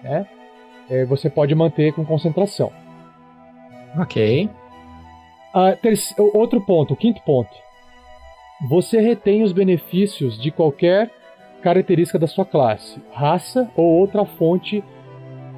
[0.03, 0.25] né,
[0.89, 2.71] é, você pode manter com concentração.
[3.99, 4.49] Ok.
[5.53, 5.77] Ah,
[6.33, 7.49] outro ponto, quinto ponto.
[8.69, 11.11] Você retém os benefícios de qualquer
[11.61, 14.83] característica da sua classe, raça ou outra fonte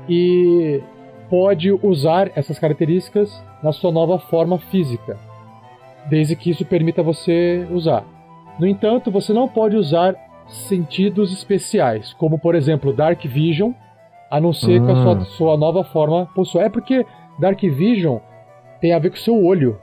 [0.10, 0.82] e
[1.30, 5.18] pode usar essas características na sua nova forma física,
[6.10, 8.04] desde que isso permita você usar.
[8.60, 10.16] No entanto, você não pode usar
[10.48, 13.74] sentidos especiais, como por exemplo Dark Vision,
[14.32, 15.26] a não ser que a sua, Hum.
[15.26, 16.64] sua nova forma possua.
[16.64, 17.06] É porque
[17.40, 18.18] Dark Vision
[18.82, 19.78] tem a ver com o seu olho.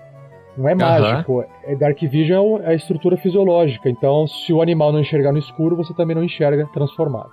[0.57, 1.45] Não é mágico.
[1.65, 3.89] É Dark Vision é é a estrutura fisiológica.
[3.89, 7.31] Então, se o animal não enxergar no escuro, você também não enxerga transformado.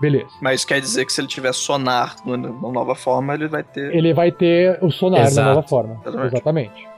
[0.00, 0.30] Beleza.
[0.40, 3.94] Mas quer dizer que se ele tiver sonar na nova forma, ele vai ter.
[3.94, 5.46] Ele vai ter o sonar Exato.
[5.46, 6.00] na nova forma.
[6.00, 6.34] Exatamente.
[6.34, 6.88] Exatamente.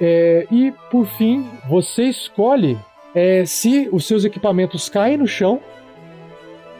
[0.00, 2.78] É, e, por fim, você escolhe
[3.14, 5.60] é, se os seus equipamentos caem no chão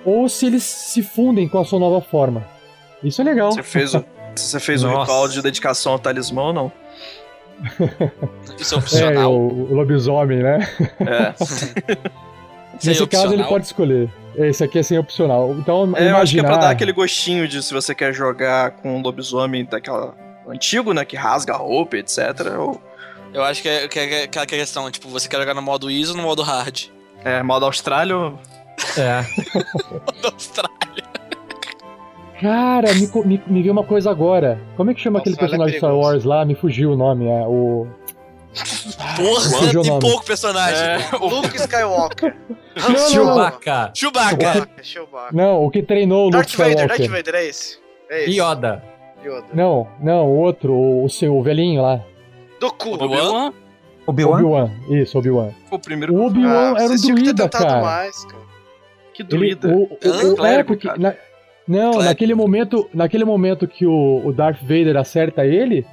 [0.05, 2.47] ou se eles se fundem com a sua nova forma.
[3.03, 3.53] Isso é legal.
[3.53, 6.73] Você fez o, você fez o ritual de dedicação ao talismã ou não?
[8.59, 9.33] Isso é É, opcional.
[9.35, 10.59] o, o lobisomem, né?
[11.01, 11.35] É.
[12.83, 14.09] É Nesse caso, ele pode escolher.
[14.35, 15.55] Esse aqui é sem opcional.
[15.59, 18.15] Então, É, eu acho que é pra dar ah, aquele gostinho de se você quer
[18.15, 20.15] jogar com um lobisomem daquela.
[20.49, 21.05] Antigo, né?
[21.05, 22.19] Que rasga a roupa, etc.
[22.59, 22.81] Ou
[23.35, 26.13] Eu acho que é, que é aquela questão, tipo, você quer jogar no modo ISO
[26.13, 26.85] ou no modo hard?
[27.23, 28.39] é modo Austrália ou.
[28.97, 29.27] É.
[29.93, 31.05] Modo Austrália.
[32.41, 34.59] Cara, me, me, me veio uma coisa agora.
[34.77, 35.95] Como é que chama Nossa, aquele é personagem de Star.
[35.95, 36.45] Wars lá?
[36.45, 37.27] Me fugiu o nome.
[37.27, 37.87] É o.
[39.17, 40.01] Porra, o tem nome.
[40.01, 40.99] pouco personagem.
[41.21, 42.37] Luke Skywalker.
[42.81, 43.09] Não, não, não.
[43.09, 43.91] Chewbacca.
[43.95, 44.69] Chewbacca.
[44.83, 45.37] Chewbacca.
[45.37, 46.99] Não, o que treinou o Luke Darth Vader, Skywalker.
[46.99, 47.79] Darth Vader, é esse.
[48.09, 48.41] É esse.
[48.41, 48.83] Yoda.
[49.25, 49.47] Yoda.
[49.53, 52.01] Não, não, o outro, o, o seu o velhinho lá.
[52.61, 52.95] Do cu.
[52.95, 53.53] Obi-Wan?
[54.07, 54.35] Obi-Wan?
[54.39, 54.71] Obi-Wan.
[54.89, 55.51] Isso, Obi-Wan.
[55.69, 56.15] Foi o primeiro.
[56.15, 57.83] O Obi-Wan Ah, era um druida, tentado cara.
[57.83, 58.43] mais, cara.
[59.13, 59.69] Que Ele, druida.
[59.69, 60.35] o, o, Hã?
[60.43, 60.87] o- é, porque.
[60.89, 60.99] cara.
[60.99, 61.15] na-
[61.67, 65.87] não, naquele momento, naquele momento que o, o Darth Vader acerta ele,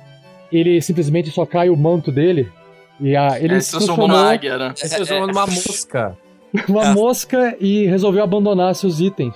[0.51, 2.51] ele simplesmente só cai o manto dele.
[2.99, 4.73] E a, ele Ele se transformou numa águia, né?
[4.79, 6.17] Ele se transformou numa mosca.
[6.67, 6.93] numa Ah.
[6.93, 9.35] mosca e resolveu abandonar seus itens.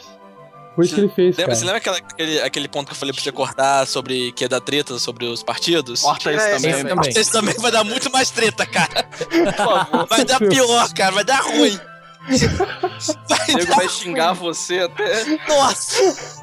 [0.74, 1.56] Foi isso que ele fez, Lembra, cara.
[1.56, 4.48] você lembra aquela- aquele, aquele ponto que eu falei pra você cortar sobre que é
[4.48, 6.02] da treta sobre os partidos?
[6.02, 6.96] Corta isso É, também, esse velho.
[6.96, 7.10] também.
[7.12, 9.04] Esse também vai dar muito mais treta, cara.
[9.04, 10.08] Por favor.
[10.08, 11.12] Vai dar pior, cara.
[11.12, 11.78] Vai dar ruim.
[13.52, 15.26] O nego vai xingar você até.
[15.48, 16.42] Nossa!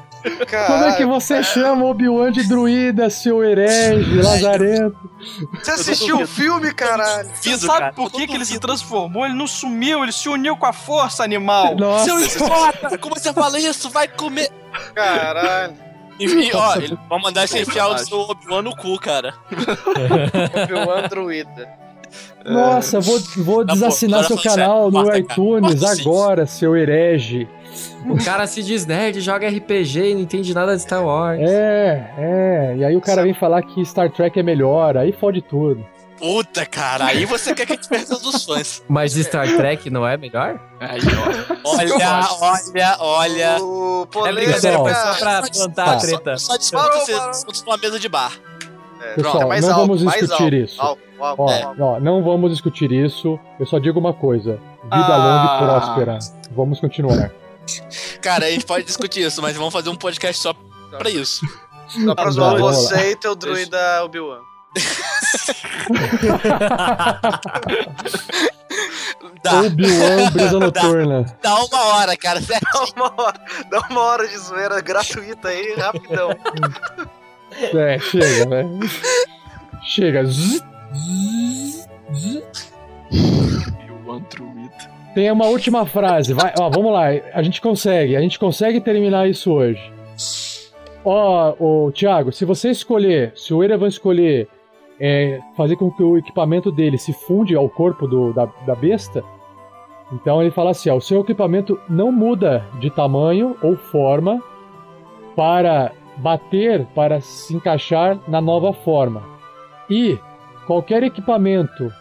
[0.67, 5.09] Como é que você chama Obi-Wan de druida, seu herege, lazarento?
[5.53, 7.29] você assistiu o filme, caralho?
[7.33, 7.93] Você sabe cara.
[7.93, 9.25] por que, que ele se transformou?
[9.25, 11.75] Ele não sumiu, ele se uniu com a força animal.
[11.77, 12.97] Nossa, Seu idiota!
[12.97, 13.89] Como você fala isso?
[13.89, 14.51] Vai comer.
[14.93, 15.75] Caralho.
[16.19, 19.33] Enfim, ó, ele vai mandar você enfiar o seu Obi-Wan no cu, cara.
[20.63, 21.88] Obi-Wan druida.
[22.45, 27.47] Nossa, vou, vou Tá desassinar seu canal no iTunes agora, seu herege.
[28.09, 31.39] O cara se diz nerd, joga RPG e não entende nada de Star Wars.
[31.41, 32.75] É, é.
[32.77, 35.85] E aí o cara vem falar que Star Trek é melhor, aí fode tudo.
[36.17, 37.05] Puta, cara.
[37.05, 38.83] Aí você quer que a gente perca dos fãs.
[38.89, 40.59] Mas Star Trek não é melhor?
[40.81, 40.99] Aí,
[41.63, 41.69] ó.
[41.77, 43.63] Olha, olha, olha.
[43.63, 45.97] O É brincadeira, só pra plantar a Tá.
[45.97, 46.37] treta.
[46.37, 47.29] Só Parou, esses parou.
[47.29, 48.33] assuntos numa mesa de bar.
[49.01, 50.81] É, Pessoal, não alto, vamos discutir alto, isso.
[50.81, 51.83] Alto, alto, Ó, alto.
[51.83, 53.39] ó, não vamos discutir isso.
[53.59, 55.17] Eu só digo uma coisa: vida Ah.
[55.17, 56.19] longa e próspera.
[56.51, 57.31] Vamos continuar.
[58.21, 60.53] Cara, a gente pode discutir isso, mas vamos fazer um podcast só
[60.97, 61.45] pra isso.
[61.87, 64.39] Só pra Tá, zoar você e teu druida Obi-Wan.
[69.43, 71.25] Dá, Obi-Wan, brisa noturna.
[71.41, 72.41] dá uma hora, cara.
[72.41, 72.59] Dá
[72.95, 76.29] uma hora, dá uma hora de zoeira gratuita aí, rapidão.
[77.75, 78.79] É, chega, velho.
[79.83, 80.25] Chega.
[80.25, 82.73] Zzz, zzz, zzz.
[83.11, 84.69] Obi-Wan druida.
[85.15, 86.33] Tem uma última frase.
[86.33, 87.07] Vai, ó, vamos lá.
[87.33, 88.15] A gente consegue.
[88.15, 89.81] A gente consegue terminar isso hoje.
[91.03, 94.47] Ó, ô, Thiago, se você escolher, se o Erevan escolher
[94.99, 99.23] é, fazer com que o equipamento dele se funde ao corpo do- da, da besta,
[100.11, 104.43] então ele fala assim: ó, o seu equipamento não muda de tamanho ou forma
[105.35, 109.23] para bater, para se encaixar na nova forma.
[109.89, 110.17] E
[110.67, 111.91] qualquer equipamento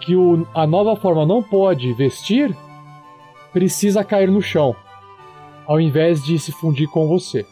[0.00, 2.56] que o- a nova forma não pode vestir
[3.52, 4.74] precisa cair no chão,
[5.66, 7.44] ao invés de se fundir com você.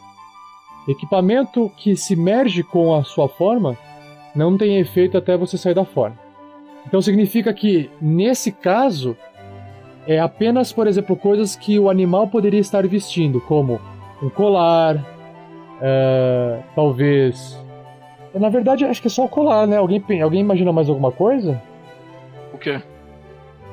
[0.87, 3.75] Equipamento que se merge com a sua forma
[4.35, 6.17] não tem efeito até você sair da forma.
[6.85, 9.17] Então significa que, nesse caso,
[10.05, 13.81] é apenas, por exemplo, coisas que o animal poderia estar vestindo, como
[14.21, 15.03] um colar,
[15.81, 17.57] é, talvez.
[18.33, 19.77] Na verdade, acho que é só o colar, né?
[19.77, 21.61] Alguém, alguém imagina mais alguma coisa?
[22.53, 22.81] O quê?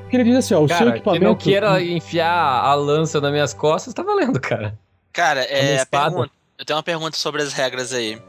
[0.02, 1.24] Porque ele diz assim, ó, o seu Cara, que equipamento.
[1.24, 4.78] não queira enfiar a lança nas minhas costas, tá valendo, cara.
[5.12, 5.84] Cara, é.
[5.84, 8.20] pergunta- eu tenho uma pergunta sobre as regras aí.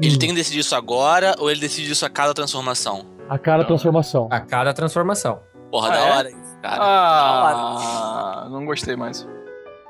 [0.00, 0.18] Ele Hum.
[0.18, 3.04] tem que decidir isso agora ou ele decide isso a cada transformação?
[3.28, 4.28] A cada transformação.
[4.30, 5.40] A cada transformação.
[5.70, 6.10] Porra, Ah, da é?
[6.12, 6.76] hora isso, cara.
[6.80, 9.26] Ah, não gostei mais.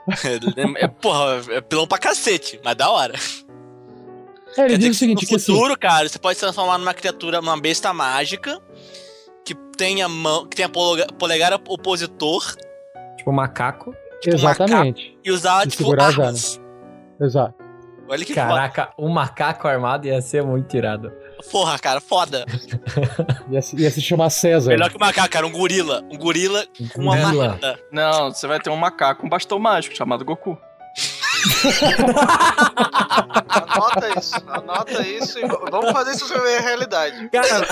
[0.79, 3.15] É, porra, é pilão pra cacete, mas da hora.
[4.57, 6.77] É, ele Quer diz o seguinte, que no assim, futuro, cara, você pode se transformar
[6.79, 8.61] numa criatura, numa besta mágica
[9.45, 12.43] que tenha mão, que tenha polega- polegar opositor
[13.17, 13.95] Tipo, macaco.
[14.27, 15.19] exatamente.
[15.25, 16.61] e usar E tipo armas.
[17.21, 17.55] Exato.
[18.13, 18.47] Olha que foda.
[18.47, 21.11] Caraca, um macaco armado ia ser muito irado.
[21.51, 22.45] Porra, cara, foda.
[23.51, 24.71] Ia, se- ia se chamar César.
[24.71, 26.03] Melhor que o macaco, cara, um gorila.
[26.11, 27.79] Um gorila com uma marreta.
[27.91, 30.57] Não, você vai ter um macaco, um bastão mágico chamado Goku.
[33.49, 37.29] Anota isso, anota isso e vamos fazer isso ser realidade.
[37.31, 37.67] Cara,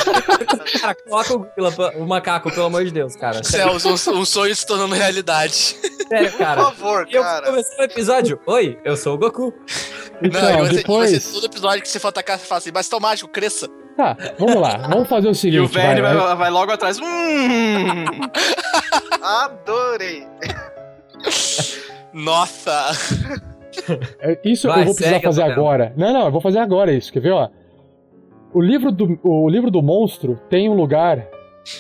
[0.81, 3.43] cara, coloca o, gorila, o macaco, pelo amor de Deus, cara.
[3.45, 5.55] Céus, um, um sonho se tornando realidade.
[6.09, 6.63] sério, Por cara.
[6.65, 7.47] favor, E eu cara.
[7.47, 8.41] comecei o episódio.
[8.47, 9.53] Oi, eu sou o Goku.
[10.23, 11.11] Então, Não, e você, depois.
[11.23, 13.69] você, todo episódio que você for atacar, você fala assim, bastão mágico, cresça.
[13.97, 14.77] Tá, vamos lá.
[14.89, 15.61] Vamos fazer o E seguinte.
[15.61, 16.99] o Verne vai, vai, vai logo atrás.
[16.99, 18.05] Hum,
[19.23, 20.27] Adorei.
[22.13, 22.91] Nossa.
[24.21, 25.93] É, Isso Vai, eu vou precisar fazer agora.
[25.97, 27.13] Não, não, eu vou fazer agora isso.
[27.13, 27.49] Quer ver, ó?
[28.53, 31.25] O livro, do, o livro do monstro tem um lugar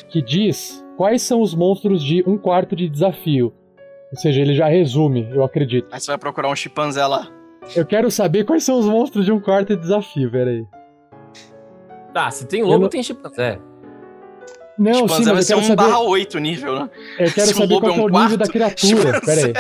[0.08, 3.52] que diz quais são os monstros de um quarto de desafio.
[4.12, 5.88] Ou seja, ele já resume, eu acredito.
[5.90, 7.28] Aí você vai procurar um chimpanzé lá.
[7.76, 10.64] Eu quero saber quais são os monstros de um quarto de desafio, peraí.
[12.12, 13.58] Tá, se tem Eu lobo, não- tem chimpanzé.
[14.78, 16.90] Não, sim, chimpanzé vai mas ser eu um quero saber, barra 8 nível, né?
[17.18, 19.20] eu quero se saber lobo qual é é um o nível da quarto, criatura.
[19.20, 19.52] Peraí.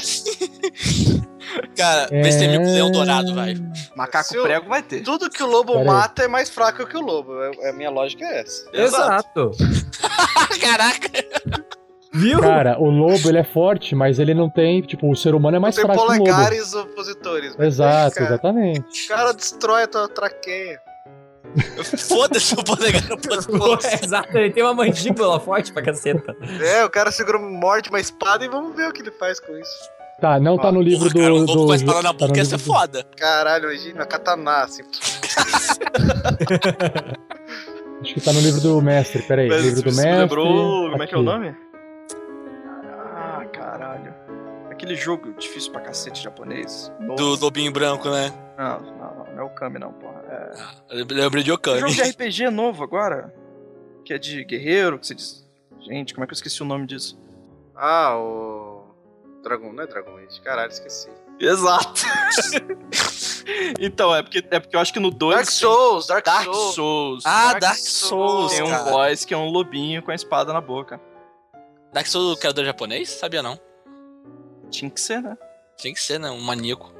[1.76, 3.54] Cara, vê se tem mil leão dourado, vai.
[3.96, 5.02] Macaco o- prego vai ter.
[5.02, 5.86] Tudo que o lobo Pera aí.
[5.86, 7.32] mata é mais fraco que o lobo.
[7.42, 8.64] É- A minha lógica é essa.
[8.72, 9.50] Exato.
[10.60, 11.10] Caraca!
[12.12, 12.40] Viu?
[12.40, 14.82] Cara, o lobo ele é forte, mas ele não tem.
[14.82, 16.18] Tipo, o ser humano é mais Tem fraco o lobo.
[16.18, 17.54] polegares opositores.
[17.56, 19.04] mas Exato, cara, exatamente.
[19.04, 20.80] O cara destrói a tua traqueia.
[22.08, 23.16] Foda-se o polegar no
[23.58, 26.36] Pô, Exato, ele tem uma mandíbula forte pra caceta.
[26.60, 29.56] É, o cara segura morte uma espada e vamos ver o que ele faz com
[29.56, 29.90] isso.
[30.20, 31.52] Tá, não tá no livro Porra, cara, um do.
[31.52, 33.06] lobo do com a espada na tá boca ia ser do- foda.
[33.16, 34.82] Caralho, imagina, katana, assim.
[38.02, 39.48] Acho que tá no livro do mestre, peraí.
[39.48, 40.20] Mas livro do você me mestre.
[40.22, 40.90] lembrou.
[40.90, 41.30] Como é que é o aqui.
[41.30, 41.54] nome?
[44.90, 46.90] Aquele jogo difícil pra cacete japonês.
[47.16, 48.32] Do lobinho branco, né?
[48.58, 50.20] Não, não, não, não é o Kami, não, porra.
[50.28, 50.98] É.
[51.00, 51.78] Eu lembrei de Um Okami.
[51.78, 53.32] jogo de RPG novo agora.
[54.04, 55.48] Que é de guerreiro, que você diz.
[55.78, 57.16] Gente, como é que eu esqueci o nome disso?
[57.76, 58.82] Ah, o.
[59.44, 60.40] Dragon, não é Dragon Age?
[60.40, 61.08] Caralho, esqueci.
[61.38, 62.02] Exato.
[63.78, 65.36] então, é porque, é porque eu acho que no 2.
[65.36, 66.74] Dark Souls, Dark, Dark Souls.
[66.74, 67.22] Souls.
[67.24, 68.90] Ah, Dark Dark Souls, Souls, Tem um cara.
[68.90, 71.00] boss que é um lobinho com a espada na boca.
[71.92, 73.08] Dark Souls do criador japonês?
[73.08, 73.56] Sabia não.
[74.70, 75.36] Tinha que ser, né?
[75.76, 76.30] Tinha que ser, né?
[76.30, 76.92] Um maníaco.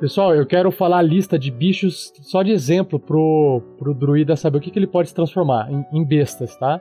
[0.00, 4.56] Pessoal, eu quero falar a lista de bichos só de exemplo pro, pro druida saber
[4.58, 6.80] o que, que ele pode se transformar em, em bestas, tá?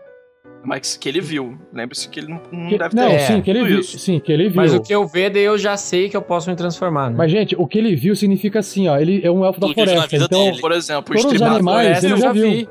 [0.64, 1.58] Mas que ele viu.
[1.74, 3.80] Lembre-se que ele não, não Que- deve não, ter É, sim, que ele viu.
[3.80, 4.00] isso.
[4.00, 4.56] Sim, que ele viu.
[4.56, 7.16] Mas o que eu ver, daí eu já sei que eu posso me transformar, né?
[7.18, 8.98] Mas, gente, o que ele viu significa assim, ó.
[8.98, 10.16] Ele é um elfo da Tudo isso na floresta.
[10.18, 10.62] vida Então, dele.
[10.62, 12.50] Por exemplo, o Todos os estripador, animais, Floresta ele eu já já viu.
[12.52, 12.70] vi.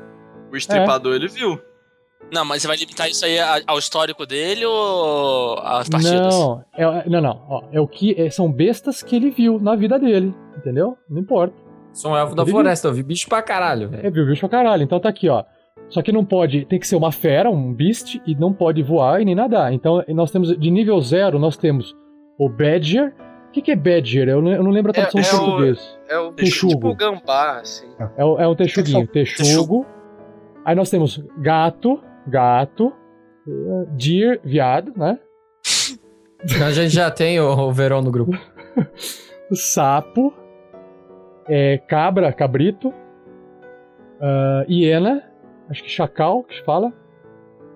[0.51, 1.59] o estripador ele viu.
[2.31, 6.33] Não, mas você vai limitar isso aí ao histórico dele ou às partidas?
[6.35, 7.41] Não, é, não, não.
[7.49, 10.33] Ó, é o que, é- são bestas que ele viu na vida dele.
[10.57, 10.97] Entendeu?
[11.09, 11.53] Não importa.
[11.93, 14.11] Sou um elfo da floresta, eu vi bicho pra caralho, É, velho.
[14.13, 14.83] viu bicho pra caralho.
[14.83, 15.43] Então tá aqui, ó.
[15.89, 16.65] Só que não pode.
[16.65, 19.73] Tem que ser uma fera, um beast, e não pode voar e nem nadar.
[19.73, 20.55] Então nós temos.
[20.57, 21.95] De nível zero, nós temos
[22.37, 23.15] o Badger.
[23.47, 24.29] O que, que é Badger?
[24.29, 25.99] Eu não, eu não lembro a É- tradução é em o- português.
[26.07, 26.73] É o Texugo.
[26.73, 27.87] tipo gambá, assim.
[28.15, 29.07] É, o- é um texuguinho.
[29.07, 29.85] Texugo.
[30.63, 32.93] Aí nós temos gato, gato.
[33.97, 35.19] Deer, viado, né?
[36.65, 38.37] A gente já tem o, o Verão no grupo.
[39.55, 40.33] sapo,
[41.47, 42.93] é, cabra, cabrito,
[44.21, 45.23] ah, hiena,
[45.69, 46.93] acho que chacal que se fala,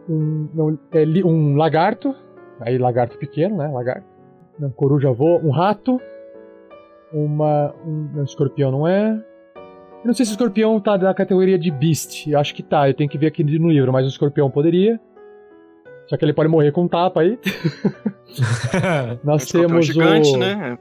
[0.10, 2.16] um, não, é um lagarto,
[2.60, 3.68] aí lagarto pequeno, né?
[3.68, 4.06] Lagarto,
[4.60, 6.00] não, coruja voa, um rato,
[7.12, 9.24] uma, um, não, escorpião não é.
[10.04, 12.90] Eu não sei se o escorpião tá da categoria de beast, eu acho que tá,
[12.90, 15.00] eu tenho que ver aqui no livro, mas o escorpião poderia.
[16.08, 17.40] Só que ele pode morrer com um tapa aí.
[19.24, 20.38] Nós escorpião temos gigante, o...
[20.38, 20.78] né?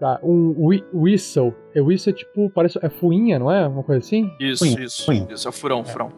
[0.00, 1.54] Tá, um whi- whistle.
[1.74, 2.78] É whistle é tipo, parece.
[2.82, 3.66] É fuinha, não é?
[3.66, 4.30] Uma coisa assim?
[4.40, 5.06] Isso, Punho, isso.
[5.06, 5.26] punho.
[5.30, 6.10] Isso, é o furão, furão.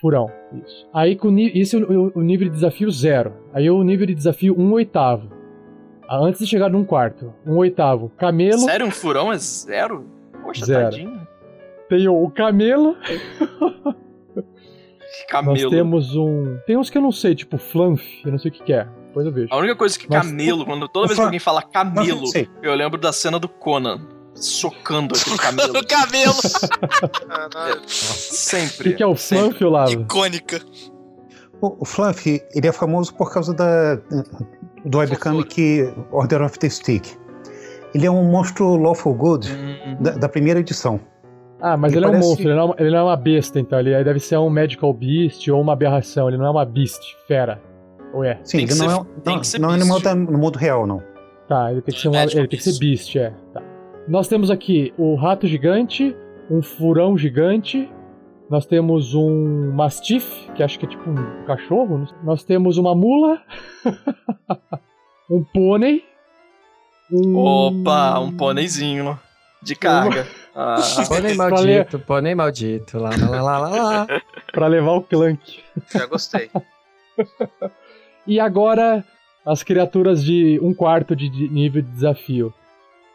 [0.00, 0.30] Furão.
[0.64, 0.88] Isso.
[0.92, 3.32] Aí com isso é o, o nível de desafio zero.
[3.52, 5.30] Aí o nível de desafio um oitavo.
[6.08, 7.32] Ah, Antes de chegar num quarto.
[7.46, 8.10] Um oitavo.
[8.16, 8.58] Camelo.
[8.58, 10.04] Sério, um furão é zero?
[10.42, 10.84] Poxa, Zero.
[10.84, 11.17] tadinho.
[11.88, 12.96] Tem o, camelo.
[15.28, 15.56] Camelo.
[15.62, 16.58] Nós temos um.
[16.66, 18.02] Tem uns que eu não sei, tipo Flanf.
[18.24, 18.86] Eu não sei o que, que é.
[19.08, 19.48] Depois eu vejo.
[19.50, 22.24] A única coisa que Mas- camelo, quando toda vez que Fala- alguém fala camelo,
[22.62, 24.00] eu lembro da cena do Conan
[24.34, 25.78] socando aquele camelo.
[25.78, 26.34] O cabelo!
[27.28, 27.80] Caralho.
[27.84, 28.90] O Sempre.
[28.90, 29.58] que, que é o sempre.
[29.58, 29.92] Flanf, Olavo?
[29.92, 30.60] Icônica.
[31.60, 33.96] O, o Fluff, ele é famoso por causa da,
[34.84, 37.04] do webcam que Order of the Stick.
[37.94, 41.00] Ele é um monstro lawful good Hum, da, da primeira edição.
[41.60, 43.02] Ah, mas Ele ele é um parece- monstro, ele não é uma, ele não é
[43.02, 43.78] uma besta, então.
[43.80, 46.28] Ele deve ser um Magical Beast ou uma aberração.
[46.28, 47.60] Ele não é uma Beast, fera.
[48.14, 48.38] Ou é?
[48.44, 50.04] Sim, Tem que ele não ser- é, tem não, que ser não é animal beast.
[50.04, 51.02] da- no mundo real, não.
[51.48, 53.12] Tá, ele tem que ser, uma, Magical ele tem que ser Beast.
[53.12, 53.32] Beast, é.
[53.52, 53.62] Tá.
[54.06, 56.14] Nós temos aqui o rato gigante,
[56.50, 57.90] um furão gigante,
[58.48, 62.06] nós temos um mastiff, que acho que é tipo um cachorro.
[62.24, 63.42] Nós temos uma mula,
[65.30, 66.02] um pônei,
[67.12, 67.36] um...
[67.36, 69.18] Opa, um pôneizinho
[69.62, 70.26] de carga.
[70.60, 70.74] Ah,
[71.06, 72.98] Pônei maldito, pônei maldito.
[72.98, 74.06] Lá, lá, lá, lá, lá.
[74.50, 75.60] Pra levar o clunk.
[75.88, 76.50] Já gostei.
[78.26, 79.04] E agora,
[79.46, 82.52] as criaturas de um quarto de nível de desafio.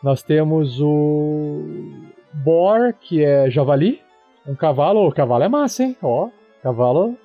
[0.01, 1.65] Nós temos o
[2.32, 3.99] Boar, que é javali.
[4.47, 5.05] Um cavalo.
[5.05, 5.97] O cavalo é massa, hein?
[6.01, 6.30] Ó,
[6.61, 7.18] cavalo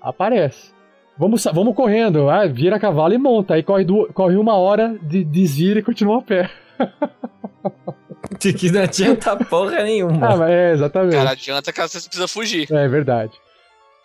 [0.00, 0.72] aparece.
[1.16, 2.28] Vamos, vamos correndo.
[2.28, 3.54] Ah, vira cavalo e monta.
[3.54, 6.50] Aí corre, corre uma hora, de, desvira e continua a pé.
[8.38, 10.26] De que não adianta porra nenhuma.
[10.32, 11.16] Ah, mas é, exatamente.
[11.16, 12.72] Cara, adianta caso você precisa fugir.
[12.72, 13.32] É verdade.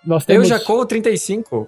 [0.06, 1.68] Nós eu temos já corro 35.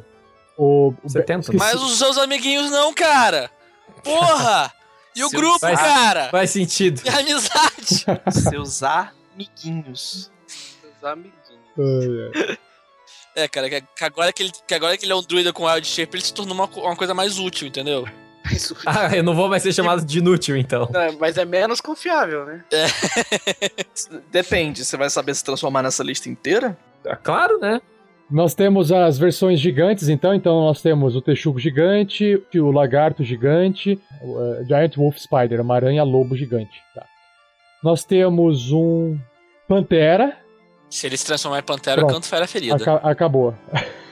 [0.57, 3.49] o, o 70, esqueci- Mas os seus amiguinhos não, cara!
[4.03, 4.71] Porra!
[5.15, 6.29] E o Seu grupo, faz- cara?
[6.29, 7.01] Faz sentido.
[7.03, 8.05] E a amizade?
[8.49, 10.31] seus amiguinhos.
[10.97, 11.33] Os amiguinhos.
[11.77, 12.57] Ai.
[13.35, 15.87] É, cara, que agora que ele, que agora que ele é um druida com wild
[15.87, 18.07] shape, ele se tornou uma, uma coisa mais útil, entendeu?
[18.43, 20.87] Mas, Ah, eu não vou mais ser chamado de inútil, então.
[20.91, 22.63] Não, mas é menos confiável, né?
[24.31, 26.77] Depende, você vai saber se transformar nessa lista inteira?
[27.05, 27.81] Ah, Claro, né?
[28.29, 30.35] Nós temos as versões gigantes, então.
[30.35, 35.73] Então nós temos o texugo gigante, o lagarto gigante, o uh, Giant Wolf Spider, uma
[35.75, 36.79] aranha lobo gigante.
[36.93, 37.03] Tá.
[37.83, 39.17] Nós temos um
[39.67, 40.37] pantera.
[40.91, 42.13] Se ele se transformar em pantera, Pronto.
[42.13, 42.75] canto fera ferida.
[42.75, 43.55] Aca- acabou.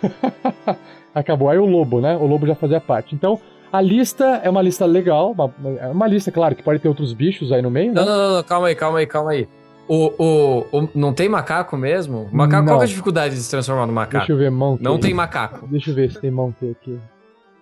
[1.13, 1.49] acabou.
[1.49, 2.15] Aí o lobo, né?
[2.17, 3.13] O lobo já fazia parte.
[3.13, 3.39] Então
[3.71, 7.13] a lista é uma lista legal, uma, é uma lista, claro, que pode ter outros
[7.13, 8.01] bichos aí no meio, né?
[8.01, 9.47] Não, não, não, calma aí, calma aí, calma aí.
[9.87, 12.27] O, o, o- não tem macaco mesmo?
[12.31, 12.77] Macaco, qual Não.
[12.79, 14.17] que é a dificuldade de se transformar no macaco?
[14.17, 14.83] Deixa eu ver, Monkey.
[14.83, 15.65] Não tem macaco.
[15.67, 16.99] Deixa eu ver se tem Monkey aqui.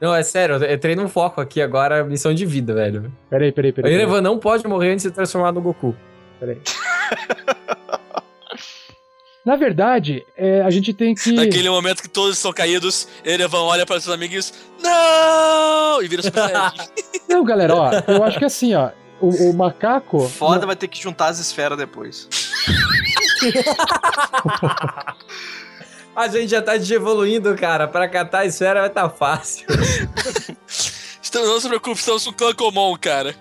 [0.01, 3.11] Não, é sério, eu entrei num foco aqui agora, missão de vida, velho.
[3.29, 3.91] Peraí, peraí, O peraí.
[3.91, 3.93] peraí.
[3.93, 5.95] Erevan não pode morrer antes de se transformar no Goku.
[6.39, 6.57] Peraí.
[9.45, 11.31] Na verdade, é, a gente tem que.
[11.31, 16.01] Naquele momento que todos estão caídos, Erevan olha para seus amiguinhos, não!
[16.01, 16.51] E vira Super.
[17.29, 18.89] Não, galera, ó, eu acho que assim, ó,
[19.21, 20.27] o, o macaco.
[20.29, 22.27] Foda vai ter que juntar as esferas depois.
[26.15, 27.87] A gente já tá evoluindo, cara.
[27.89, 29.67] Pra catar a esfera vai tá fácil.
[31.21, 33.35] Estamos- Não se preocupe, estamos com o clã comum, cara.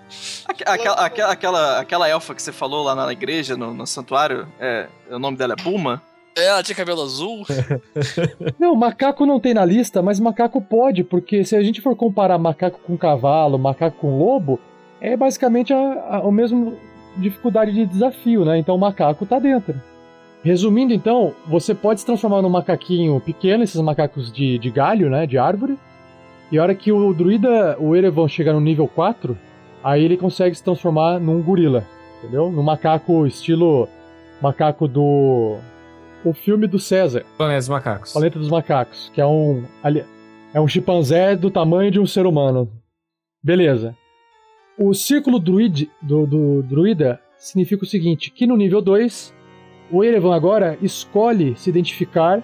[0.47, 4.47] Aque- Aquela, aquela, aquela, aquela elfa que você falou lá na igreja, no, no santuário,
[4.59, 6.01] é, o nome dela é Buma?
[6.37, 7.45] É, Ela tinha cabelo azul.
[8.59, 12.37] Não, macaco não tem na lista, mas macaco pode, porque se a gente for comparar
[12.37, 14.59] macaco com cavalo, macaco com lobo,
[14.99, 15.77] é basicamente a,
[16.17, 16.77] a, o mesmo
[17.17, 18.57] dificuldade de desafio, né?
[18.57, 19.79] Então o macaco tá dentro.
[20.43, 25.25] Resumindo, então, você pode se transformar num macaquinho pequeno, esses macacos de, de galho, né?
[25.25, 25.79] De árvore.
[26.51, 29.35] E a hora que o druida, o Erevan, chega no nível 4,
[29.85, 31.85] aí ele consegue se transformar num gorila,
[32.17, 32.51] entendeu?
[32.51, 33.87] Num macaco estilo
[34.41, 35.57] macaco do.
[36.25, 37.23] O filme do César.
[37.37, 38.13] Planeta dos Macacos.
[38.13, 39.63] Planeta dos Macacos, que é um
[40.53, 42.71] é um chimpanzé do tamanho de um ser humano.
[43.43, 43.95] Beleza.
[44.77, 49.33] O círculo druid, do, do druida significa o seguinte, que no nível 2,
[49.91, 52.43] o Erevan agora escolhe se identificar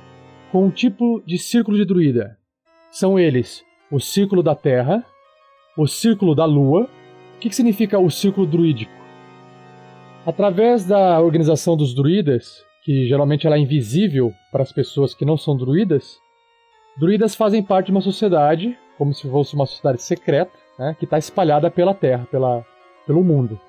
[0.52, 2.38] com um tipo de círculo de druida.
[2.92, 5.04] São eles o círculo da Terra,
[5.78, 6.88] o círculo da Lua.
[7.42, 8.94] Que, que significa o círculo druídico?
[10.26, 15.36] Através da organização dos druidas, que geralmente ela é invisível para as pessoas que não
[15.36, 16.20] são druidas,
[17.00, 21.18] druidas fazem parte de uma sociedade, como se fosse uma sociedade secreta, né, que está
[21.18, 22.64] espalhada pela Terra, pela,
[23.08, 23.60] pelo mundo.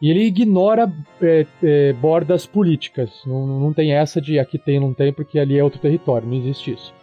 [0.00, 0.88] E ele ignora
[1.20, 3.22] é, é, bordas políticas.
[3.26, 6.28] Não, não tem essa de aqui tem, não tem, porque ali é outro território.
[6.28, 6.94] Não existe isso.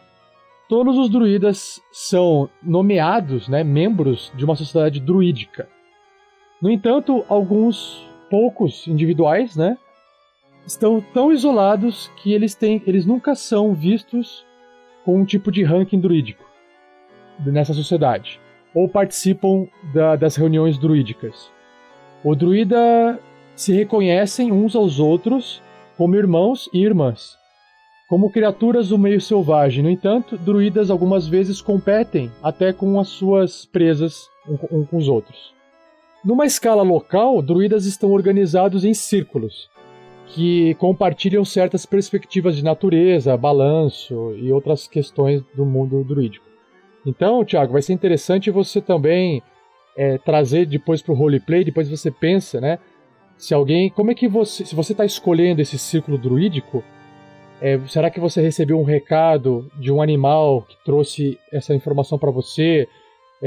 [0.70, 5.68] Todos os druidas são nomeados, né, membros de uma sociedade druídica.
[6.66, 9.78] No entanto, alguns poucos individuais, né,
[10.66, 14.43] estão tão isolados que eles têm, eles nunca são vistos
[15.03, 16.43] com um tipo de ranking druídico
[17.45, 18.39] nessa sociedade
[18.74, 21.51] ou participam da- das reuniões druídicas.
[22.24, 23.20] O druida
[23.55, 25.61] se reconhecem uns aos outros
[25.95, 27.38] como irmãos e irmãs,
[28.09, 29.84] como criaturas do meio selvagem.
[29.84, 35.07] No entanto, druidas algumas vezes competem até com as suas presas um um com os
[35.07, 35.55] outros.
[36.26, 39.69] Numa escala local, druidas estão organizados em círculos,
[40.26, 46.43] que compartilham certas perspectivas de natureza, balanço e outras questões do mundo druídico.
[47.05, 49.43] Então, Thiago, vai ser interessante você também
[49.95, 52.80] é, trazer depois para o roleplay, depois você pensa, né?
[53.38, 56.84] Se alguém, como é que você, se você está escolhendo esse círculo druídico,
[57.61, 62.32] é, será que você recebeu um recado de um animal que trouxe essa informação para
[62.32, 62.88] você?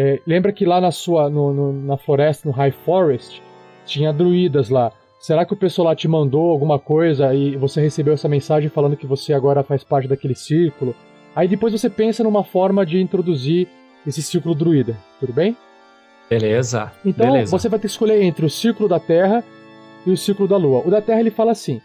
[0.01, 3.43] É, lembra que lá na sua, no- no- na floresta, no High Forest,
[3.85, 4.93] tinha druidas lá.
[5.19, 8.97] Será que o pessoal lá te mandou alguma coisa e você recebeu essa mensagem falando
[8.97, 10.95] que você agora faz parte daquele círculo?
[11.35, 13.67] Aí depois você pensa numa forma de introduzir
[14.07, 15.57] esse círculo druida, tudo bem?
[16.31, 16.93] Beleza.
[17.05, 17.51] Então Beleza.
[17.51, 19.43] você vai ter que escolher entre o círculo da Terra
[20.07, 20.83] e o círculo da Lua.
[20.87, 21.81] O da Terra ele fala assim: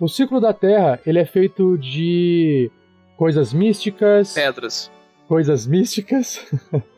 [0.00, 2.70] o círculo da Terra ele é feito de
[3.16, 4.90] coisas místicas, Pedras.
[5.26, 6.46] coisas místicas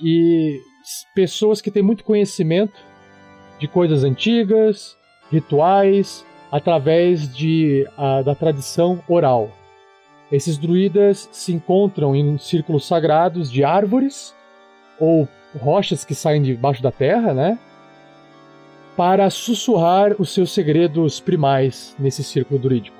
[0.00, 0.60] e
[1.14, 2.78] pessoas que têm muito conhecimento
[3.58, 4.96] de coisas antigas,
[5.30, 9.50] rituais, através de, a- da tradição oral.
[10.30, 14.34] Esses druidas se encontram em círculos sagrados de árvores
[14.98, 15.28] ou
[15.58, 17.58] rochas que saem debaixo da terra, né?
[18.96, 22.96] Para sussurrar os seus segredos primais nesse círculo druídico.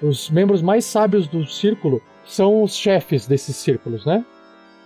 [0.00, 4.24] Os membros mais sábios do círculo são os chefes desses círculos, né?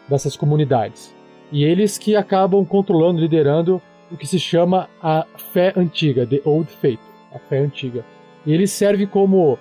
[0.08, 1.14] Dessas comunidades.
[1.52, 3.80] E eles que acabam controlando, liderando
[4.10, 7.00] o que se chama a fé antiga, the old faith,
[7.34, 8.04] a fé antiga.
[8.46, 9.58] E eles servem como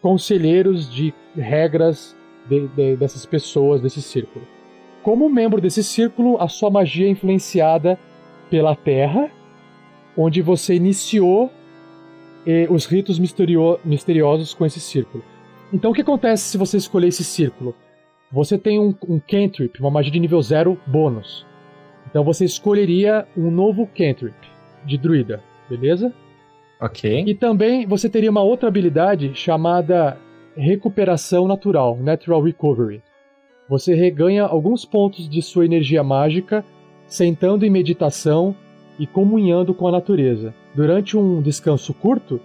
[0.00, 2.16] conselheiros de regras
[2.48, 4.44] de- de- dessas pessoas, desse círculo.
[5.02, 7.98] Como membro desse círculo, a sua magia é influenciada
[8.50, 9.30] pela terra,
[10.16, 11.50] onde você iniciou
[12.46, 15.22] eh, os ritos misterio- misteriosos com esse círculo.
[15.72, 17.74] Então o que acontece se você escolher esse círculo?
[18.32, 21.44] Você tem um, um cantrip, uma magia de nível 0 bônus.
[22.08, 24.34] Então você escolheria um novo cantrip
[24.84, 26.12] de druida, beleza?
[26.80, 27.24] Ok.
[27.26, 30.16] E também você teria uma outra habilidade chamada
[30.56, 33.02] recuperação natural, natural recovery.
[33.68, 36.64] Você reganha alguns pontos de sua energia mágica
[37.06, 38.54] sentando em meditação
[38.98, 40.54] e comunhando com a natureza.
[40.74, 42.40] Durante um descanso curto,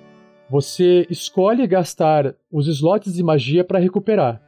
[0.49, 4.41] você escolhe gastar os slots de magia para recuperar.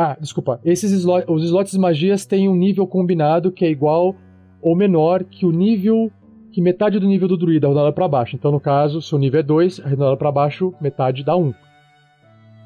[0.00, 0.60] Ah, desculpa.
[0.64, 4.14] Esses slot, os slots de magias têm um nível combinado que é igual
[4.62, 6.08] ou menor que o nível
[6.52, 8.36] que metade do nível do druida arredondado para baixo.
[8.36, 11.46] Então, no caso, seu nível é 2, arredondado para baixo, metade dá 1.
[11.46, 11.54] Um.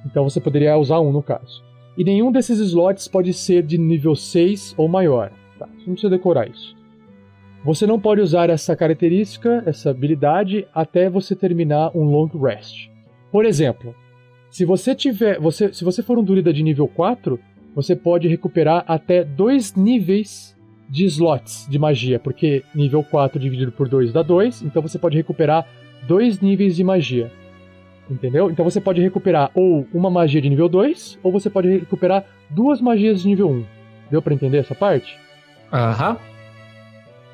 [0.04, 1.64] Então você poderia usar 1 um no caso.
[1.96, 5.32] E nenhum desses slots pode ser de nível 6 ou maior.
[5.58, 6.76] Tá, você não precisa decorar isso.
[7.64, 12.90] Você não pode usar essa característica, essa habilidade, até você terminar um long rest.
[13.30, 13.94] Por exemplo,
[14.52, 17.40] se você tiver, você, se você for um druida de nível 4,
[17.74, 20.54] você pode recuperar até dois níveis
[20.90, 25.16] de slots de magia, porque nível 4 dividido por 2 dá 2, então você pode
[25.16, 25.66] recuperar
[26.06, 27.32] dois níveis de magia.
[28.10, 28.50] Entendeu?
[28.50, 32.78] Então você pode recuperar ou uma magia de nível 2, ou você pode recuperar duas
[32.78, 33.64] magias de nível 1.
[34.10, 35.16] Deu para entender essa parte?
[35.72, 36.18] Aham.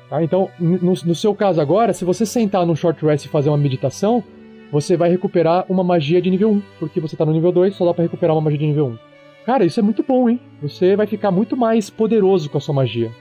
[0.09, 0.23] Tá?
[0.23, 3.57] Então, no, no, seu caso agora, se você sentar no short rest e fazer uma
[3.57, 4.23] meditação,
[4.71, 7.85] você vai recuperar uma magia de nível 1, porque você tá no nível 2, só
[7.85, 8.97] dá pra recuperar uma magia de nível 1.
[9.45, 10.39] Cara, isso é muito bom, hein?
[10.61, 13.11] Você vai ficar muito mais poderoso com a sua magia.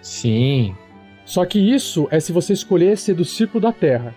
[0.00, 0.74] Sim.
[1.24, 4.14] Só que isso é se você escolher ser do círculo da Terra.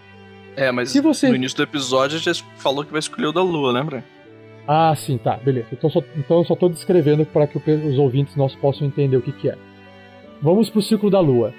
[0.55, 3.31] É, mas Se você- no início do episódio a gente falou que vai escolher o
[3.31, 4.03] da Lua, lembra?
[4.67, 5.67] Ah, sim, tá, beleza.
[5.73, 9.21] Então, só, então eu só tô descrevendo para que os ouvintes nossos possam entender o
[9.21, 9.57] que, que é.
[10.41, 11.51] Vamos pro Círculo da Lua.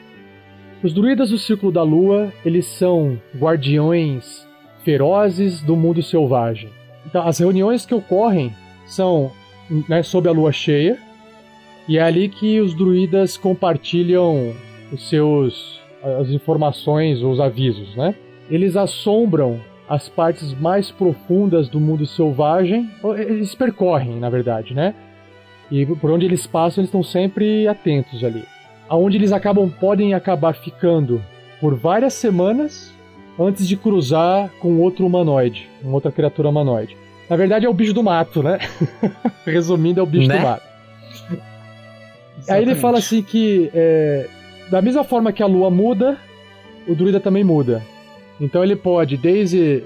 [0.82, 4.46] Os druidas do Círculo da Lua, eles são guardiões
[4.84, 6.70] ferozes do mundo selvagem.
[7.06, 8.54] Então, as reuniões que ocorrem
[8.86, 9.30] são
[9.88, 10.98] né, sob a lua cheia,
[11.88, 14.54] e é ali que os druidas compartilham
[14.92, 18.14] os seus as informações, os avisos, né?
[18.50, 22.90] Eles assombram as partes mais profundas do mundo selvagem.
[23.02, 24.94] ou Eles percorrem, na verdade, né?
[25.70, 28.44] E por onde eles passam, eles estão sempre atentos ali.
[28.88, 31.22] Aonde eles acabam podem acabar ficando
[31.60, 32.92] por várias semanas
[33.38, 36.96] antes de cruzar com outro humanoide, uma outra criatura humanoide.
[37.28, 38.58] Na verdade é o bicho do mato, né?
[39.46, 40.38] Resumindo, é o bicho Né?
[40.38, 40.62] do mato.
[42.48, 44.26] Aí ele fala assim que é,
[44.70, 46.16] da mesma forma que a lua muda,
[46.88, 47.82] o druida também muda.
[48.40, 49.82] Então ele pode desde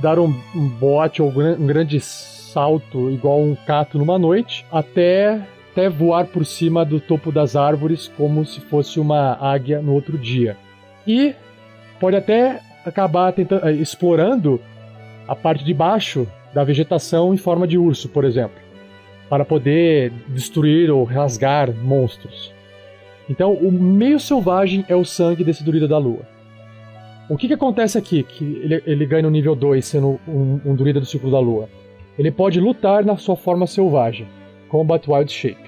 [0.00, 5.40] dar um, um bote ou um grande salto igual um cato numa noite, até,
[5.72, 10.18] até voar por cima do topo das árvores como se fosse uma águia no outro
[10.18, 10.56] dia.
[11.06, 11.34] E
[11.98, 14.60] pode até acabar tentando, eh, explorando
[15.26, 18.56] a parte de baixo da vegetação em forma de urso, por exemplo,
[19.28, 22.54] para poder destruir ou rasgar monstros.
[23.28, 26.22] Então, o meio selvagem é o sangue desse druida da lua.
[27.28, 30.74] O que, que acontece aqui, que ele, ele ganha no nível 2, sendo um, um
[30.76, 31.68] do ciclo da lua?
[32.16, 34.28] Ele pode lutar na sua forma selvagem,
[34.68, 35.66] Combat Wild Shape.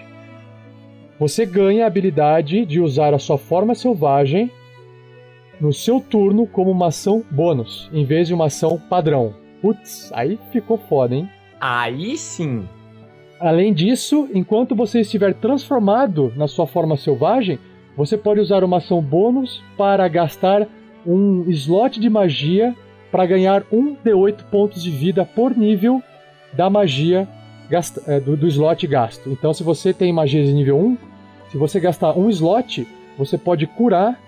[1.19, 4.53] Você ganha a habilidade de usar a sua forma selvagem
[5.61, 9.35] no seu turno como uma ação bônus, em vez de uma ação padrão.
[9.61, 11.29] Putz, aí ficou foda, hein?
[11.61, 12.69] Aí sim.
[13.41, 17.59] Além disso, enquanto você estiver transformado na sua forma selvagem,
[17.97, 20.67] você pode usar uma ação bônus para gastar
[21.07, 22.75] um slot de magia
[23.11, 26.03] para ganhar um D8 pontos de vida por nível
[26.53, 27.29] da magia
[28.07, 29.31] eh, do, do slot gasto.
[29.31, 30.99] Então, se você tem magia de nível 1,
[31.51, 32.87] se você gastar um slot,
[33.17, 34.21] você pode curar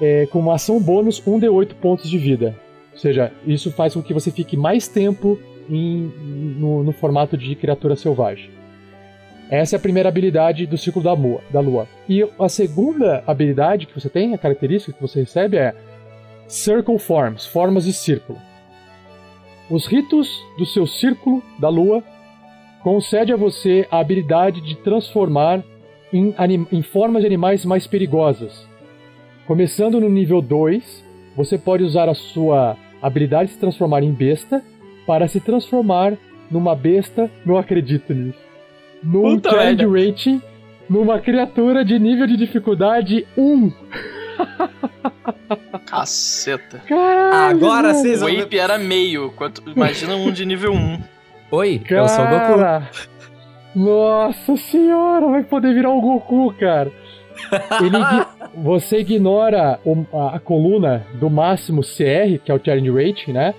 [0.00, 2.54] eh, com uma ação bônus um D8 pontos de vida.
[2.92, 5.38] Ou seja, isso faz com que você fique mais tempo
[5.68, 6.10] em-
[6.58, 8.50] no, no formato de criatura selvagem.
[9.50, 11.86] Essa é a primeira habilidade do ciclo da lua, da lua.
[12.08, 15.74] E a segunda habilidade que você tem, a característica que você recebe é
[16.48, 18.38] Circle Forms, formas de círculo.
[19.70, 20.28] Os ritos
[20.58, 22.02] do seu círculo da lua
[22.82, 25.62] concede a você a habilidade de transformar
[26.12, 26.34] em,
[26.70, 28.66] em formas de animais mais perigosas.
[29.46, 31.04] Começando no nível 2,
[31.36, 34.62] você pode usar a sua habilidade de se transformar em besta
[35.06, 36.14] para se transformar
[36.50, 38.38] numa besta, não acredito nisso.
[39.02, 40.06] Num Puta challenge merda.
[40.10, 40.42] rating,
[40.88, 43.72] numa criatura de nível de dificuldade 1.
[45.86, 46.78] Caceta.
[46.88, 47.94] Caralho, Agora mano.
[48.00, 48.26] vocês O.
[48.26, 49.30] Ape era meio.
[49.32, 50.98] Quanto, imagina um de nível 1.
[51.52, 52.58] Oi, eu sou o Goku.
[52.58, 52.90] Cara,
[53.74, 56.90] Nossa senhora, vai poder virar o Goku, cara.
[57.80, 57.98] Ele
[58.62, 63.54] você ignora o- a, a coluna do máximo CR, que é o Challenge Rate, né?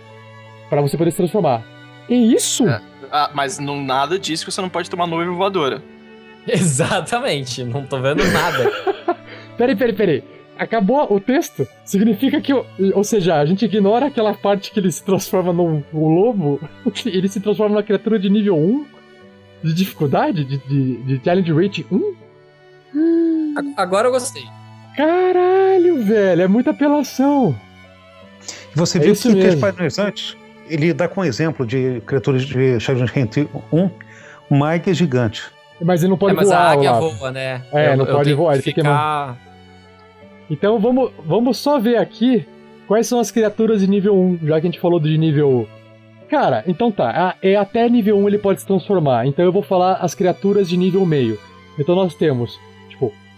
[0.69, 1.63] Pra você poder se transformar.
[2.09, 2.67] É isso?
[2.67, 2.82] É.
[3.11, 5.82] Ah, mas não, nada diz que você não pode uma nuvem voadora.
[6.47, 8.71] Exatamente, não tô vendo nada.
[9.57, 10.23] Peraí, peraí, peraí.
[10.59, 11.67] Acabou o texto?
[11.84, 12.53] Significa que.
[12.53, 16.59] Ou seja, a gente ignora aquela parte que ele se transforma num, lobo.
[17.05, 18.86] Ele se transforma numa criatura de nível 1?
[19.63, 20.43] De dificuldade?
[20.43, 21.97] De, de, de challenge rate 1?
[21.97, 23.36] A-
[23.76, 24.43] Agora eu gostei.
[24.95, 26.41] Caralho, velho.
[26.41, 27.55] É muita apelação.
[28.74, 29.62] Você É viu isso que três mesmo.
[29.62, 30.38] páginas antes,
[30.70, 33.89] ele dá com exemplo de criaturas de Challenge Rente 1,
[34.49, 35.43] uma águia gigante.
[35.82, 36.58] Mas ele não pode é, mas voar.
[36.60, 37.10] a águia Olavo.
[37.18, 37.62] voa, né?
[37.72, 39.38] É, não pode tenho voar, ele ficar...
[40.49, 42.45] Então vamos, vamos só ver aqui
[42.88, 45.68] quais são as criaturas de nível 1, já que a gente falou de nível.
[46.30, 47.10] Cara, então tá.
[47.10, 49.26] a- É até nível 1 ele pode se transformar.
[49.28, 51.38] Então eu vou falar as criaturas de nível meio.
[51.78, 52.60] Então nós temos,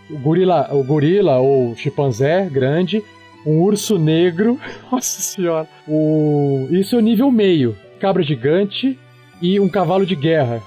[0.09, 3.03] o gorila, o gorila ou chimpanzé grande,
[3.45, 4.59] um urso negro.
[4.91, 5.67] Nossa senhora.
[5.87, 7.77] O isso é o nível meio.
[7.99, 8.97] Cabra gigante
[9.41, 10.61] e um cavalo de guerra,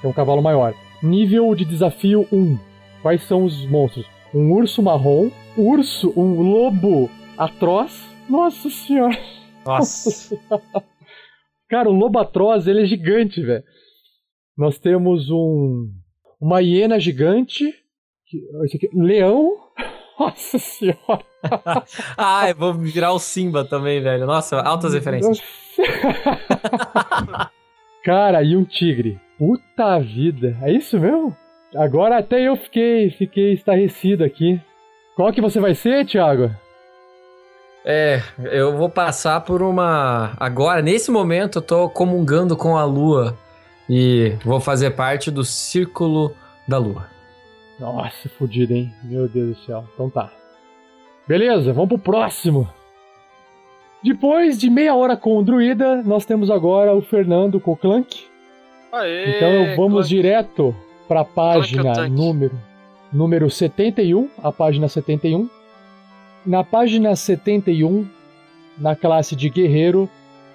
[0.00, 0.74] que é um cavalo maior.
[1.02, 2.58] Nível de desafio 1.
[3.02, 4.06] Quais são os monstros?
[4.34, 8.08] Um urso marrom, urso, um lobo atroz.
[8.28, 9.18] Nossa senhora.
[9.64, 10.38] Nossa.
[11.68, 13.64] Cara, o lobo atroz, ele é gigante, velho.
[14.56, 15.88] Nós temos um
[16.40, 17.70] uma hiena gigante,
[18.94, 19.56] leão.
[20.18, 21.24] Nossa senhora.
[22.16, 24.26] ah, eu vou virar o Simba também, velho.
[24.26, 25.42] Nossa, altas referências.
[28.04, 29.18] Cara, e um tigre.
[29.38, 30.58] Puta vida.
[30.62, 31.34] É isso mesmo?
[31.74, 34.60] Agora até eu fiquei, fiquei estarrecido aqui.
[35.16, 36.50] Qual que você vai ser, Thiago?
[37.84, 38.20] É,
[38.52, 40.34] eu vou passar por uma.
[40.38, 43.38] Agora, nesse momento, eu tô comungando com a lua
[43.88, 46.34] e vou fazer parte do círculo
[46.68, 47.08] da lua.
[47.80, 48.92] Nossa, fudido, hein?
[49.02, 49.84] Meu Deus do céu.
[49.94, 50.30] Então tá.
[51.26, 52.68] Beleza, vamos pro próximo.
[54.02, 58.24] Depois de meia hora com o druida, nós temos agora o Fernando com o Clank.
[58.92, 60.08] Aê, Então vamos Clank.
[60.08, 60.74] direto
[61.06, 62.60] para a página Clank é número,
[63.12, 65.48] número 71, a página 71.
[66.46, 68.06] Na página 71,
[68.78, 70.08] na classe de guerreiro,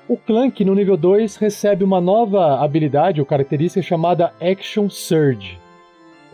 [0.07, 5.59] o Clank no nível 2 recebe uma nova habilidade ou característica chamada Action Surge.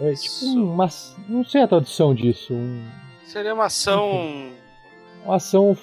[0.02, 0.90] É tipo uma.
[1.30, 2.54] Não sei a tradução disso.
[2.54, 2.84] um-
[3.26, 4.50] Seria uma ação.
[5.24, 5.78] uma ação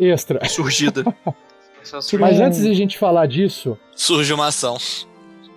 [0.00, 0.44] extra.
[0.48, 1.04] Surgida.
[2.18, 4.78] Mas antes de a gente falar disso, Surge uma ação.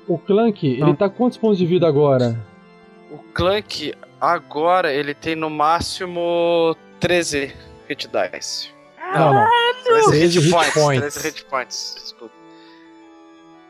[0.07, 2.37] o Clank, ele tá quantos pontos de vida agora?
[3.09, 7.55] O Clank, agora, ele tem no máximo 13
[7.87, 8.69] hit dice.
[9.13, 9.47] Não, não.
[9.85, 11.13] 13 13 hit points.
[11.13, 12.33] 13 hit points, desculpa.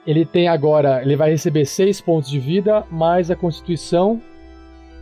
[0.08, 4.22] Ele tem agora, ele vai receber 6 pontos de vida, mais a constituição,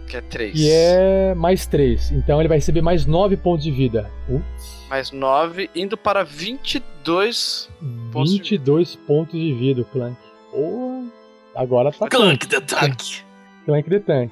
[0.09, 0.53] Que é 3.
[0.53, 2.11] que é mais 3.
[2.11, 4.09] Então ele vai receber mais 9 pontos de vida.
[4.25, 7.69] Putz, Mais 9, indo para 22.
[8.11, 10.17] Pontos de 22 pontos de vida, o Clank.
[10.51, 11.03] Porra,
[11.55, 12.97] agora tá Clank the Tank.
[13.65, 14.31] Clank the Tank.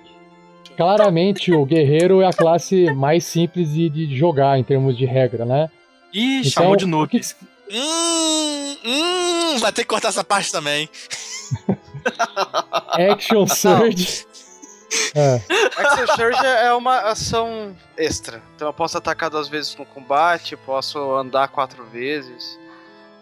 [0.75, 5.45] Claramente o guerreiro é a classe mais simples de, de jogar em termos de regra,
[5.45, 5.69] né?
[6.11, 7.09] Ih, Então, chamou de o noob.
[7.09, 10.87] que que- Hum, hum, vai ter que cortar essa parte também.
[13.11, 14.27] Action Surge.
[15.15, 15.41] É.
[15.75, 18.43] Action Surge é uma ação extra.
[18.55, 22.59] Então eu posso atacar duas vezes no combate, posso andar quatro vezes.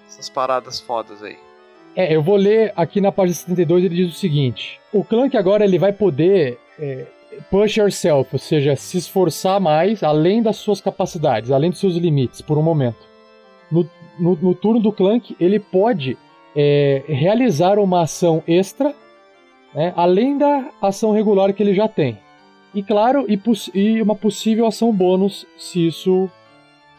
[0.06, 1.38] Essas paradas fodas aí.
[1.96, 5.64] É, eu vou ler aqui na página 72, ele diz o seguinte: O Clank agora
[5.64, 7.06] ele vai poder é,
[7.50, 12.42] push yourself, ou seja, se esforçar mais além das suas capacidades, além dos seus limites,
[12.42, 13.11] por um momento.
[13.72, 13.88] No,
[14.20, 16.18] no, no turno do Clank, ele pode
[16.56, 18.94] é, realizar uma ação extra,
[19.74, 22.18] né, além da ação regular que ele já tem.
[22.74, 23.40] E claro, e,
[23.74, 26.30] e uma possível ação bônus, se isso.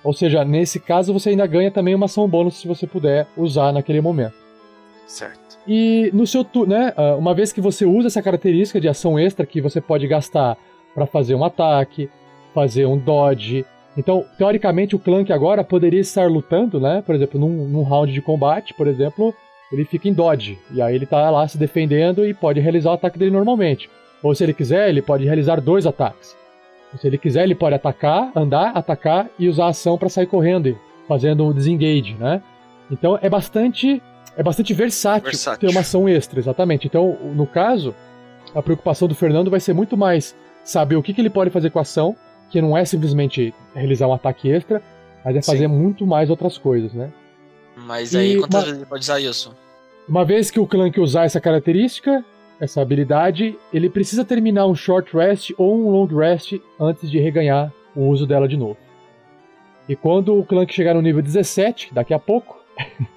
[0.04, 3.72] Ou seja, nesse caso você ainda ganha também uma ação bônus se você puder usar
[3.72, 4.34] naquele momento.
[5.06, 5.58] Certo.
[5.66, 6.92] E no seu turno, né?
[6.96, 10.56] ah, Uma vez que você usa essa característica de ação extra que você pode gastar
[10.94, 12.10] para fazer um ataque,
[12.52, 13.64] fazer um dodge.
[13.96, 17.02] Então, teoricamente, o Clank agora poderia estar lutando, né?
[17.04, 19.34] Por exemplo, num, num round de combate, por exemplo,
[19.70, 20.58] ele fica em dodge.
[20.70, 23.90] E aí ele tá lá se defendendo e pode realizar o ataque dele normalmente.
[24.22, 26.36] Ou se ele quiser, ele pode realizar dois ataques.
[26.98, 30.78] Se ele quiser, ele pode atacar, andar, atacar e usar a ação para sair correndo,
[31.08, 32.42] fazendo um disengage, né?
[32.90, 34.02] Então é bastante
[34.36, 35.68] é bastante versátil, Versátil.
[35.68, 36.86] ter uma ação extra, exatamente.
[36.86, 37.94] Então, no caso,
[38.54, 40.34] a preocupação do Fernando vai ser muito mais
[40.64, 42.16] saber o que, que ele pode fazer com a ação,
[42.52, 44.82] que não é simplesmente realizar um ataque extra,
[45.24, 45.52] mas é Sim.
[45.52, 47.10] fazer muito mais outras coisas, né?
[47.76, 49.54] Mas aí, E quantas uma- vezes ele pode usar isso?
[50.08, 52.24] Uma vez que o Clank usar essa característica,
[52.60, 57.72] essa habilidade, ele precisa terminar um short rest ou um long rest antes de reganhar
[57.96, 58.76] o uso dela de novo.
[59.88, 62.60] E quando o Clank chegar no nível 17, daqui a pouco,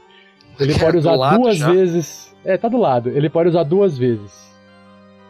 [0.60, 1.70] Ele pode Do usar duas já?
[1.72, 2.34] vezes.
[2.46, 3.10] É, tá do lado.
[3.10, 4.32] Ele pode usar duas vezes.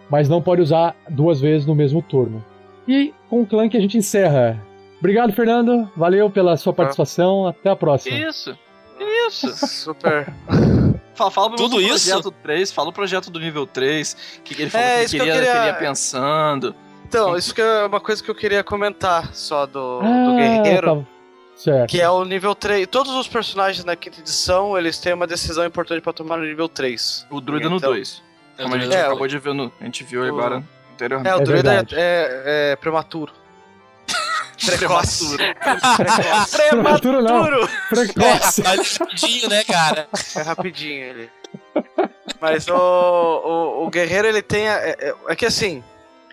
[0.07, 2.43] Mas não pode usar duas vezes no mesmo turno.
[2.87, 4.61] E com o Clank a gente encerra.
[4.99, 5.89] Obrigado, Fernando.
[5.95, 7.47] Valeu pela sua participação.
[7.47, 8.17] Até a próxima.
[8.17, 8.57] Isso.
[9.27, 9.49] Isso.
[9.67, 10.31] Super.
[11.15, 12.09] Fala, fala pro Tudo isso?
[12.09, 15.07] projeto 3, fala o projeto do nível 3, que que ele falou É, que, ele
[15.09, 16.75] que queria, queria- que ele ia pensando.
[17.07, 21.05] Então, isso que é uma coisa que eu queria comentar só do, do Ah, Guerreiro.
[21.05, 21.15] tá.
[21.55, 21.89] Certo.
[21.89, 22.85] Que é o nível 3.
[22.87, 26.67] Todos os personagens na quinta edição, eles têm uma decisão importante pra tomar no nível
[26.67, 27.25] 3.
[27.31, 28.21] O druida no Então- 2.
[28.57, 29.71] Como a gente É, acabou de ver no.
[29.79, 30.61] A gente viu o- agora
[30.95, 31.29] anteriormente.
[31.31, 33.31] É, o É druida é, é- é prematuro.
[34.77, 35.43] Prematuro.
[36.71, 37.45] Prematuro não.
[37.89, 38.63] Precoce.
[38.63, 40.07] Mas rapidinho, né, cara?
[40.35, 41.29] É rapidinho ele.
[42.39, 44.67] Mas o, o, o guerreiro ele tem.
[44.67, 45.83] a- É, é, é que assim,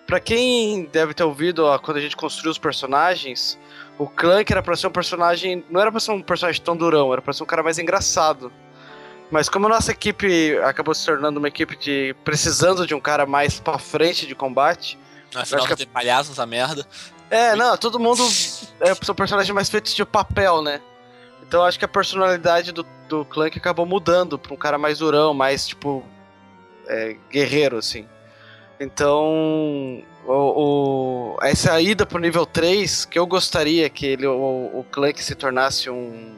[0.07, 3.59] pra quem deve ter ouvido ó, quando a gente construiu os personagens,
[3.99, 5.65] o Clank era pra ser um personagem.
[5.69, 8.53] Não era pra ser um personagem tão durão, era pra ser um cara mais engraçado.
[9.33, 12.15] Mas como a nossa equipe acabou se tornando uma equipe de.
[12.23, 14.97] precisando de um cara mais pra frente de combate.
[15.35, 16.87] Afinal, que- tem palhaço nessa merda.
[17.31, 18.23] É, não, todo mundo
[18.79, 20.83] é, são personagens mais feitos de papel, né?
[21.43, 25.33] Então acho que a personalidade do, do Clank acabou mudando pra um cara mais durão,
[25.33, 26.05] mais tipo.
[26.87, 28.07] é, guerreiro, assim.
[28.79, 30.03] Então.
[30.25, 35.21] O, o- essa ida pro nível 3, que eu gostaria que ele, o, o Clank
[35.25, 36.37] se tornasse um,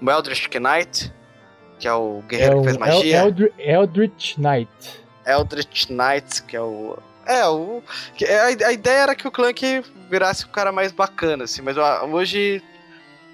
[0.00, 1.12] um Eldritch Knight,
[1.78, 3.16] que é o É guerreiro um que faz El- magia.
[3.18, 4.70] Eldri- Eldritch Knight.
[5.26, 6.98] Eldritch Knight, que é o.
[7.26, 7.82] É, o.
[8.16, 11.60] que- é, A, a ideia era que o Clank virasse um cara mais bacana, assim,
[11.62, 11.76] mas
[12.12, 12.62] hoje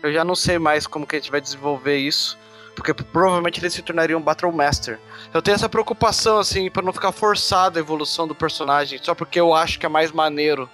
[0.03, 2.39] eu já não sei mais como que a gente vai desenvolver isso.
[2.75, 4.99] Porque provavelmente ele se tornaria um Battle Master.
[5.35, 9.39] Eu tenho essa preocupação, assim, pra não ficar forçada a evolução do personagem, só porque
[9.39, 10.71] eu acho que é mais maneiro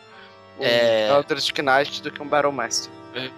[0.60, 1.08] um É.
[1.10, 2.88] Eldritch Knight do que um Battle Master.
[3.16, 3.28] É,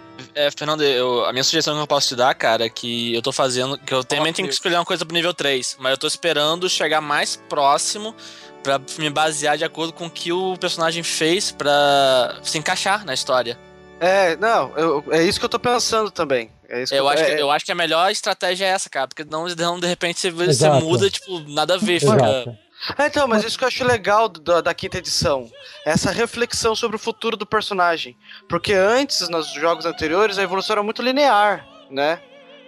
[0.57, 3.33] Fernando, eu- a minha sugestão que eu posso te dar, cara, é que eu tô
[3.33, 3.79] fazendo.
[3.79, 6.69] Que eu também tenho que escolher uma coisa pro nível 3, mas eu tô esperando
[6.69, 8.15] chegar mais próximo
[8.63, 13.15] pra me basear de acordo com o que o personagem fez pra se encaixar na
[13.15, 13.59] história.
[13.99, 16.51] É, não, eu- é isso que eu tô pensando também.
[16.69, 18.89] É isso que Eu acho, que, é- eu acho que a melhor estratégia é essa,
[18.89, 22.01] cara, porque não, não de repente você, você muda, tipo, nada a ver.
[22.01, 22.59] Fica, Exato.
[22.99, 25.49] É, então, mas isso que eu acho legal da, da quinta edição.
[25.85, 28.17] Essa reflexão sobre o futuro do personagem.
[28.49, 32.21] Porque antes, nos jogos anteriores, a evolução era muito linear, né?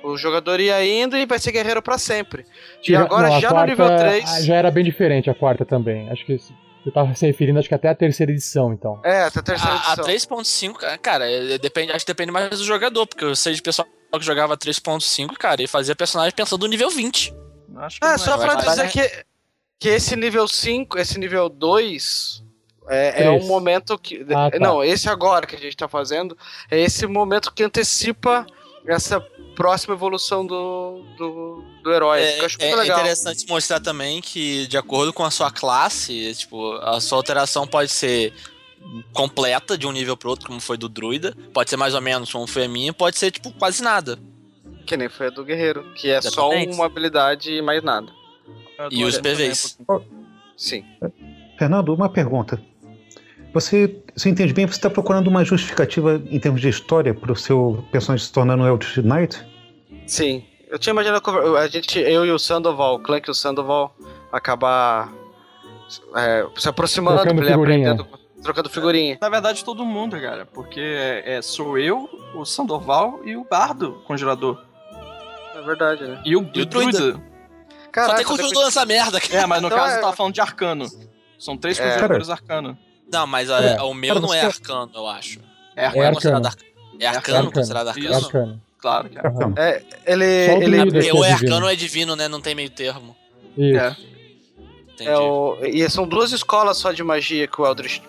[0.04, 2.44] O jogador ia indo e vai ser guerreiro pra sempre.
[2.86, 4.24] E agora, não, a já quarta, no nível 3.
[4.28, 6.10] ah, Já era bem diferente a quarta também.
[6.10, 9.00] Acho que você tava se referindo, acho que até a terceira edição, então.
[9.04, 10.04] É, até a terceira A, a edição.
[10.04, 13.62] 3.5, ca- cara, é- depende, acho que depende mais do jogador, porque eu sei de
[13.62, 17.32] pessoal que jogava 3.5, cara, e fazia personagem pensando no nível 20.
[17.76, 19.24] Acho que É, não só vai pra dizer que,
[19.82, 22.40] que esse nível 5, esse nível 2.
[22.88, 24.24] É, é um momento que.
[24.30, 24.58] Ah, tá.
[24.60, 26.38] Não, esse agora que a gente tá fazendo
[26.70, 28.46] é esse momento que antecipa
[28.86, 29.20] essa
[29.56, 32.20] próxima evolução do, do, do herói.
[32.20, 33.00] É, eu acho é muito legal.
[33.00, 37.90] interessante mostrar também que, de acordo com a sua classe, tipo, a sua alteração pode
[37.90, 38.32] ser
[39.12, 42.30] completa de um nível pro outro, como foi do druida, pode ser mais ou menos
[42.30, 44.16] como foi a minha, pode ser, tipo, quase nada.
[44.86, 46.70] Que nem foi a do guerreiro, que é Exatamente.
[46.70, 48.21] só uma habilidade e mais nada.
[48.90, 49.78] E os PVs.
[50.56, 50.84] Sim.
[51.58, 52.60] Fernando, uma pergunta.
[53.52, 57.30] Você, se eu entendi bem, você está procurando uma justificativa em termos de história para
[57.32, 59.44] o seu personagem se tornar um Eldritch Knight?
[60.06, 60.44] Sim.
[60.68, 61.22] Eu tinha imaginado
[61.58, 63.94] a gente, eu e o Sandoval, o Clank e o Sandoval,
[64.32, 65.12] acabar
[66.16, 67.92] é, se aproximando, Trocando figurinha.
[67.92, 69.18] aprendendo, trocando figurinha.
[69.20, 70.46] Na verdade, todo mundo, cara.
[70.46, 74.64] Porque é, é- sou eu, o Sandoval e o Bardo, conjurador.
[75.54, 76.22] É verdade, né?
[76.24, 77.20] E o, E o o druida.
[77.92, 78.06] Druida.
[78.08, 79.34] Só Caraca, tem conjuntor nessa merda, cara.
[79.42, 80.86] É, mas no Então caso é- eu tava falando de arcano.
[81.38, 81.88] São três É.
[81.88, 82.78] conjuradores arcano.
[83.12, 83.82] Não, mas a- É.
[83.82, 85.40] o meu Cara, não é tá- arcano, eu acho.
[85.76, 86.14] É É arcano, Não é arcano.
[86.14, 86.72] considerado arcano.
[87.00, 87.52] É arcano, Arcano.
[87.52, 88.10] considerado arcano?
[88.18, 88.22] Isso.
[88.26, 88.62] Bacana.
[88.78, 89.10] claro.
[89.12, 90.46] Então, É, ele.
[90.46, 90.90] Só o ele.
[90.92, 92.28] Porque ou é é arcano ou é divino, né?
[92.28, 93.16] Não tem meio termo.
[93.56, 93.78] Isso.
[93.78, 93.96] É.
[94.94, 95.10] Entendi.
[95.10, 98.02] é o, e são duas escolas só de magia que o Eldritch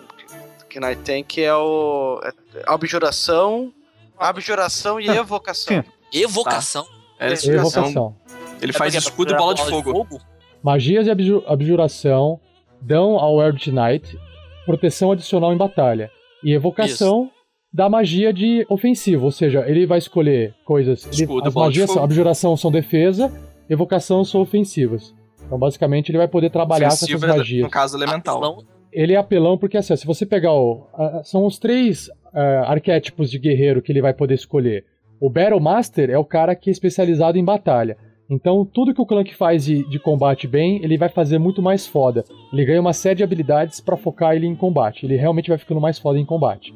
[0.75, 2.19] Knight tem, que é o.
[2.23, 2.31] É,
[2.67, 3.71] abjuração.
[4.19, 5.83] Abjuração e Ah, evocação.
[6.11, 6.87] Evocação.
[7.19, 8.15] É, É, que Evocação.
[8.63, 10.19] Ele É faz escudo e pra bola de tirar fogo.
[10.63, 12.39] Magias de abju- abjuração
[12.81, 14.17] dão ao Eldritch Knight
[14.65, 16.09] proteção adicional em batalha.
[16.43, 17.29] E evocação
[17.71, 21.05] dá magia de ofensivo, ou seja, ele vai escolher coisas.
[21.05, 22.03] ele- Escudo, as bola de magias, fogo.
[22.05, 23.31] abjuração são defesa,
[23.69, 25.13] evocação são ofensivas.
[25.45, 27.63] Então, basicamente, ele vai poder trabalhar com Ofensivo, essas magias.
[27.63, 28.37] no caso elemental.
[28.37, 28.63] Apelão.
[28.91, 30.87] Ele é apelão porque, assim, se você pegar o.
[30.93, 34.85] a- são os três ah, arquétipos de guerreiro que ele vai poder escolher.
[35.19, 37.97] O Battle Master é o cara que é especializado em batalha.
[38.29, 41.85] Então, tudo que o Clank faz de, de combate bem, ele vai fazer muito mais
[41.85, 42.23] foda.
[42.51, 45.05] Ele ganha uma série de habilidades pra focar ele em combate.
[45.05, 46.73] Ele realmente vai ficando mais foda em combate.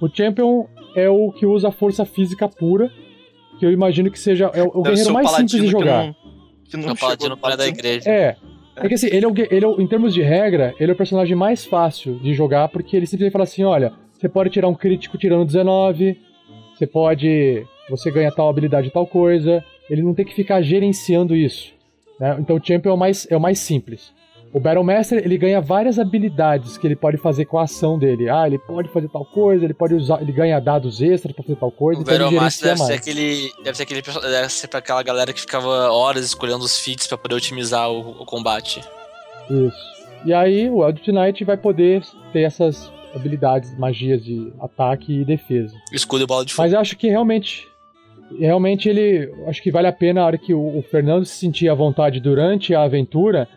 [0.00, 0.66] O Champion
[0.96, 2.90] é o que usa a força física pura.
[3.58, 6.06] que eu imagino que seja é o, o guerreiro mais simples de que jogar.
[6.06, 6.14] não-
[6.68, 8.10] Que não, Não chegou paladino no para da igreja.
[8.10, 8.36] É.
[8.74, 10.94] É que assim, ele é, o, ele é o- em termos de regra, ele é
[10.94, 14.66] o personagem mais fácil de jogar, porque ele simplesmente fala assim: olha, você pode tirar
[14.68, 16.18] um crítico tirando 19,
[16.74, 17.64] você pode.
[17.90, 19.62] Você ganha tal habilidade tal coisa.
[19.92, 21.72] Ele não tem que ficar gerenciando isso.
[22.18, 22.36] né?
[22.40, 24.10] Então o Champion é o, mais, é o mais simples.
[24.54, 28.28] O Battle Master, ele ganha várias habilidades que ele pode fazer com a ação dele.
[28.28, 30.20] Ah, ele pode fazer tal coisa, ele pode usar.
[30.20, 33.00] Ele ganha dados extras pra fazer tal coisa, O então Veromaster gerencia deve ser mais.
[33.00, 33.64] aquele.
[33.64, 34.02] Deve ser aquele.
[34.02, 38.22] Deve ser pra aquela galera que ficava horas escolhendo os feats pra poder otimizar o,
[38.22, 38.80] o combate.
[39.50, 39.92] Isso.
[40.26, 45.74] E aí o Eldritch Knight vai poder ter essas habilidades, magias de ataque e defesa.
[45.92, 46.64] Escudo e bola de fogo.
[46.66, 47.66] Mas eu acho que realmente.
[48.38, 49.32] Realmente ele.
[49.46, 52.20] Acho que vale a pena a hora que o, o Fernando se sentir à vontade
[52.20, 53.48] durante a aventura,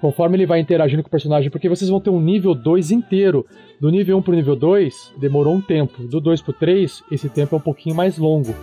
[0.00, 3.46] conforme ele vai interagindo com o personagem, porque vocês vão ter um nível 2 inteiro.
[3.80, 6.02] Do nível 1 pro nível 2, demorou um tempo.
[6.04, 8.54] Do 2 pro 3, esse tempo é um pouquinho mais longo.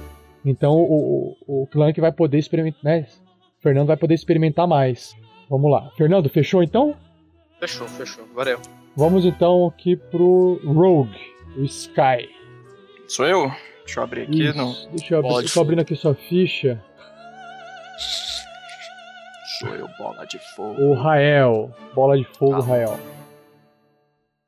[0.46, 2.84] Então o, o, o Clank vai poder experimentar.
[2.84, 3.06] Né?
[3.60, 5.16] O Fernando vai poder experimentar mais.
[5.50, 5.92] Vamos lá.
[5.98, 6.96] Fernando, fechou então?
[7.60, 8.26] Fechou, fechou.
[8.34, 8.60] Valeu.
[8.96, 11.18] Vamos então aqui pro Rogue,
[11.58, 12.30] o Sky.
[13.08, 13.52] Sou eu?
[13.86, 14.44] Deixa eu abrir aqui.
[14.44, 14.58] Isso.
[14.58, 14.74] Não.
[14.92, 16.82] Deixa eu abrir, Bola de tô abrindo aqui sua ficha.
[19.60, 20.82] Sou eu, bola de fogo.
[20.82, 22.62] O Rael, bola de fogo Ah.
[22.66, 23.00] Rael.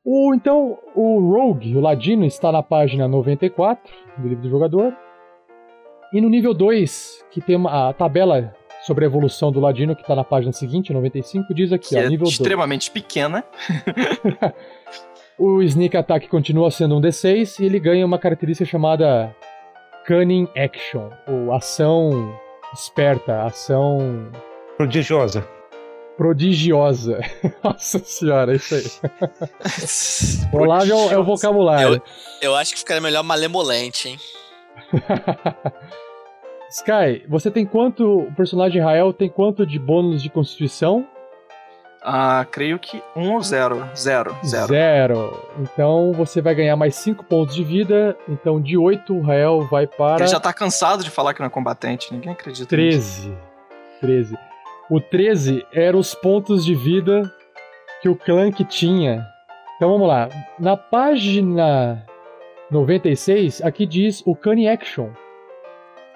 [0.04, 4.94] O, então, o Rogue, o Ladino, está na página 94 do livro do jogador.
[6.12, 10.02] E no nível 2, que tem uma, a tabela sobre a evolução do Ladino, que
[10.02, 12.32] está na página seguinte, 95, diz aqui, Que ó, é nível 2.
[12.34, 13.42] extremamente pequena.
[15.38, 19.34] O Sneak Attack continua sendo um D6 e ele ganha uma característica chamada
[20.06, 22.38] Cunning Action, ou ação
[22.72, 24.30] esperta, ação
[24.76, 25.46] Prodigiosa.
[26.16, 27.18] prodigiosa.
[27.64, 28.84] Nossa senhora, é isso aí.
[30.52, 32.02] O Olavo é o, é o vocabulário.
[32.40, 34.18] Eu acho que ficaria melhor malemolente, hein?
[36.70, 38.20] Sky, você tem quanto.
[38.20, 41.06] O personagem Rael tem quanto de bônus de constituição?
[42.06, 43.88] Ah, creio que um ou zero.
[43.96, 44.36] Zero.
[44.44, 44.66] Zero.
[44.66, 45.48] Zero.
[45.58, 48.14] Então você vai ganhar mais 5 pontos de vida.
[48.28, 50.22] Então de 8 o Rael vai para.
[50.22, 52.12] Ele já tá cansado de falar que não é combatente.
[52.12, 53.22] Ninguém acredita nisso.
[53.22, 53.38] 13.
[54.02, 54.38] 13.
[54.90, 57.22] O 13 eram os pontos de vida
[58.02, 59.26] que o Clank tinha.
[59.76, 60.28] Então vamos lá.
[60.58, 62.04] Na página
[62.70, 65.08] 96, aqui diz o Cunning Action.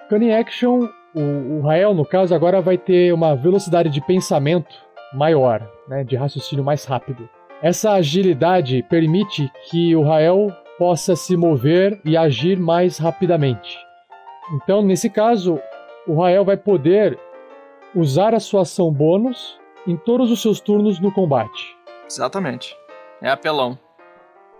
[0.07, 1.21] Cunning Action, o,
[1.57, 6.63] o Rael, no caso, agora vai ter uma velocidade de pensamento maior, né, de raciocínio
[6.63, 7.29] mais rápido.
[7.61, 10.47] Essa agilidade permite que o Rael
[10.77, 13.77] possa se mover e agir mais rapidamente.
[14.53, 15.59] Então, nesse caso,
[16.07, 17.19] o Rael vai poder
[17.93, 21.75] usar a sua ação bônus em todos os seus turnos no combate.
[22.07, 22.75] Exatamente.
[23.21, 23.77] É apelão.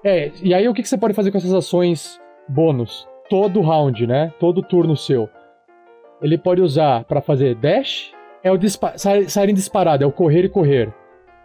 [0.04, 3.08] É, e aí o que que você pode fazer com essas ações bônus?
[3.30, 4.34] Todo round, né?
[4.40, 5.30] Todo turno seu.
[6.22, 8.12] Ele pode usar para fazer dash,
[8.44, 10.94] é o dispa sair, em disparada, é o correr e correr.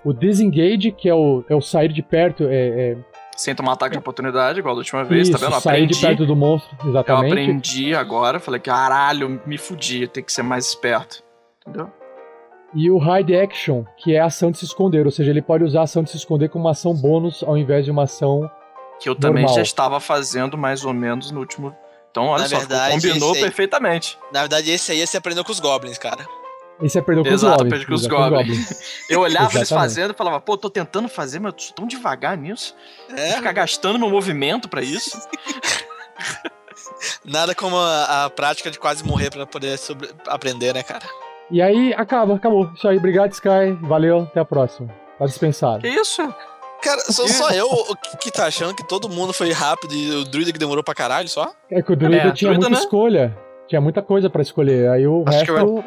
[0.04, 2.96] O disengage, que é o, é o sair de perto, é, é
[3.36, 5.60] Sem tomar ataque de oportunidade, igual da última vez, isso, tá vendo?
[5.60, 6.06] sair de Aprendi.
[6.06, 7.32] perto do monstro, Eu exatamente.
[7.32, 11.22] aprendi agora, falei, caralho, me fudi, tem que ser mais esperto.
[11.66, 11.90] Entendeu?
[12.74, 15.62] E o hide action, que é a ação de se esconder, ou seja, ele pode
[15.64, 18.50] usar a ação de se esconder como uma ação bônus ao invés de uma ação
[19.00, 19.54] Que eu também Normal.
[19.56, 21.74] já estava fazendo mais ou menos no último.
[22.10, 24.18] Então, olha Na só, verdade, combinou aí- perfeitamente.
[24.32, 26.26] Na verdade, esse aí você aprendeu com os Goblins, cara.
[26.82, 27.72] Esse é perdeu com Exato, os goblins.
[27.72, 28.80] aprendi com os goblins.
[29.08, 32.36] Eu olhava eles fazendo e falava, pô, tô tentando fazer, mas eu sou tão devagar
[32.36, 32.74] nisso.
[33.08, 35.16] Vou É, ficar gastando meu movimento pra isso.
[37.24, 41.04] nada como a, a prática de quase morrer pra poder sobre- aprender, né, cara?
[41.50, 42.70] E aí, acaba, acabou.
[42.74, 43.72] Isso aí, obrigado, Sky.
[43.82, 44.88] Valeu, até a próxima.
[45.18, 45.82] Tá dispensado.
[45.82, 46.22] Que isso?
[46.82, 47.68] Cara, sou só eu
[48.20, 51.28] que- tá achando que todo mundo foi rápido e o druida que demorou pra caralho
[51.28, 51.52] só?
[51.70, 52.78] É que o druida É, tinha druida, muita né?
[52.84, 53.38] escolha.
[53.68, 54.90] Tinha muita coisa pra escolher.
[54.90, 55.84] Aí o Acho que resto.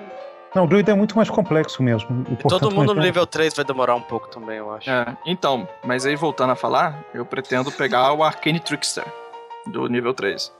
[0.58, 2.22] Não, o druida é muito mais complexo mesmo.
[2.32, 4.90] E, portanto, todo mundo no mais- nível 3 vai demorar um pouco também, eu acho.
[4.90, 9.06] É, então, mas aí voltando a falar, eu pretendo pegar o Arcane Trickster
[9.68, 10.52] do nível 3.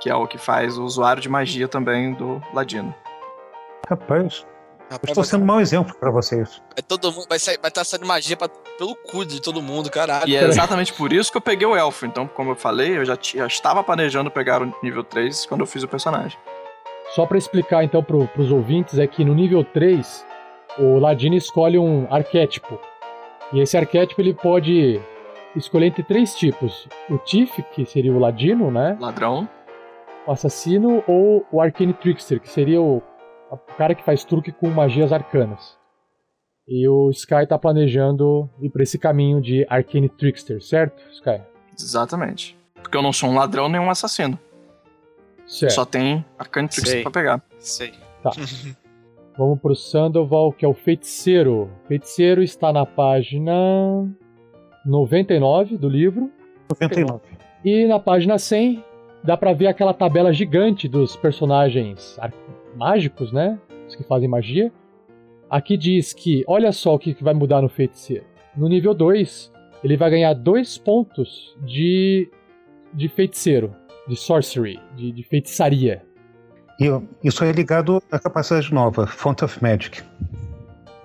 [0.00, 2.92] Que é o que faz o usuário de magia também do Ladino.
[3.88, 6.60] Rapaz, eu Rapaz, estou vai, sendo um mau exemplo para vocês.
[6.74, 9.88] vai todo mundo, vai estar vai tá saindo magia pra- pelo cu de todo mundo,
[9.90, 10.28] caralho.
[10.28, 12.06] E é exatamente por isso que eu peguei o elfo.
[12.06, 15.66] Então, como eu falei, eu já, já estava planejando pegar o nível 3 quando eu
[15.66, 16.36] fiz o personagem.
[17.14, 20.26] Só pra explicar então pro, pros ouvintes, é que no nível 3,
[20.78, 22.80] o Ladino escolhe um arquétipo.
[23.52, 25.00] E esse arquétipo ele pode
[25.54, 28.96] escolher entre três tipos: o Tiff, que seria o Ladino, né?
[29.00, 29.48] Ladrão.
[30.26, 33.00] O assassino, ou o Arcane Trickster, que seria o,
[33.50, 35.78] o cara que faz truque com magias arcanas.
[36.66, 41.42] E o Sky tá planejando ir pra esse caminho de Arcane Trickster, certo, Sky?
[41.78, 42.56] Exatamente.
[42.82, 44.38] Porque eu não sou um ladrão nem um assassino.
[45.46, 45.72] Certo.
[45.72, 47.02] Só tem Arcanitrix Sei.
[47.02, 47.42] pra pegar.
[47.58, 47.92] Sei.
[49.36, 51.64] Vamos pro Sandoval, que é o feiticeiro.
[51.84, 53.52] O feiticeiro está na página
[54.86, 56.30] 99 do livro.
[56.70, 57.20] 99.
[57.64, 58.84] E na página 100
[59.24, 62.18] dá pra ver aquela tabela gigante dos personagens
[62.76, 63.58] mágicos, né?
[63.88, 64.72] Os que fazem magia.
[65.50, 68.24] Aqui diz que, olha só o que que vai mudar no feiticeiro.
[68.56, 72.30] No nível 2, ele vai ganhar dois pontos de,
[72.92, 73.74] de feiticeiro,
[74.06, 76.02] de sorcery, de, de feitiçaria.
[76.80, 76.86] E
[77.22, 80.02] isso é ligado à capacidade nova, Font of Magic.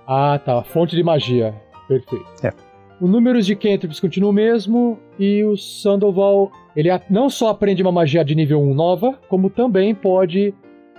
[0.07, 0.63] Ah, tá.
[0.63, 1.53] Fonte de magia.
[1.87, 2.25] Perfeito.
[2.43, 2.51] É.
[2.99, 7.91] O número de cantrips continua o mesmo e o Sandoval, ele não só aprende uma
[7.91, 10.53] magia de nível 1 nova, como também pode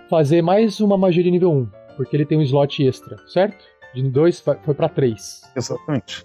[0.08, 3.64] fazer mais uma magia de nível 1, porque ele tem um slot extra, certo?
[3.92, 5.52] De 2 foi para 3.
[5.56, 6.22] Exatamente.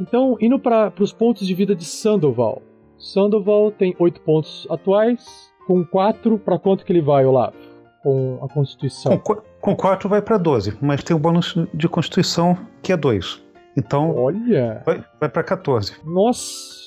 [0.00, 2.62] Então, indo para os pontos de vida de Sandoval.
[2.98, 5.24] Sandoval tem 8 pontos atuais,
[5.66, 7.54] com 4 para quanto que ele vai, Olavo?
[8.02, 9.18] Com a Constituição.
[9.18, 12.96] Com, qu- com 4 vai para 12, mas tem o bônus de Constituição que é
[12.96, 13.42] 2.
[13.76, 14.82] Então Olha!
[14.86, 15.96] vai, vai para 14.
[16.04, 16.86] Nossa!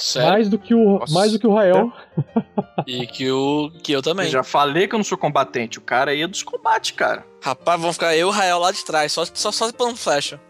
[0.00, 0.30] Sério?
[0.30, 1.12] Mais do que o, Nossa.
[1.12, 1.92] mais do que o Rael.
[2.86, 4.26] E que, o, que eu também.
[4.26, 5.78] Eu já falei que eu não sou combatente.
[5.78, 7.26] O cara aí é dos combates, cara.
[7.42, 10.40] Rapaz, vão ficar eu e o Rael lá de trás, só, só, só pano flecha.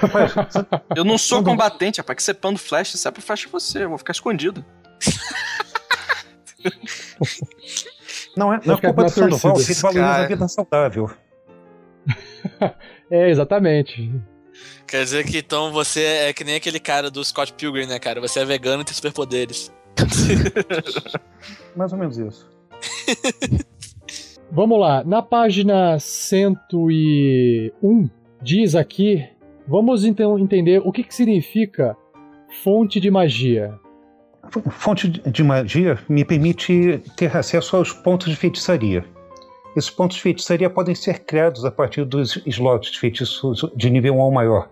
[0.00, 0.32] Rapaz,
[0.96, 2.16] Eu não sou combatente, rapaz.
[2.16, 3.84] Que você pando flecha, é pra flecha você.
[3.84, 4.64] Eu vou ficar escondido.
[8.36, 11.10] não é, não é culpa do Sandoval, ele valoriza a vida saudável.
[13.10, 14.10] É, exatamente.
[14.86, 18.22] Quer dizer que então você é que nem aquele cara do Scott Pilgrim, né, cara?
[18.22, 19.70] Você é vegano e tem superpoderes.
[21.76, 22.48] Mais ou menos isso.
[24.50, 25.04] Vamos lá.
[25.04, 28.08] Na página 101,
[28.42, 29.28] diz aqui.
[29.72, 31.96] Vamos então entender o que, que significa
[32.62, 33.72] fonte de magia.
[34.68, 39.02] Fonte de magia me permite ter acesso aos pontos de feitiçaria.
[39.74, 44.16] Esses pontos de feitiçaria podem ser criados a partir dos slots de feitiços de nível
[44.16, 44.68] 1 ou maior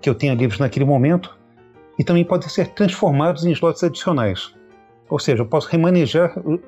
[0.00, 1.38] que eu tenha livres naquele momento
[1.96, 4.52] e também podem ser transformados em slots adicionais.
[5.08, 6.60] Ou seja, eu posso remanejar uh,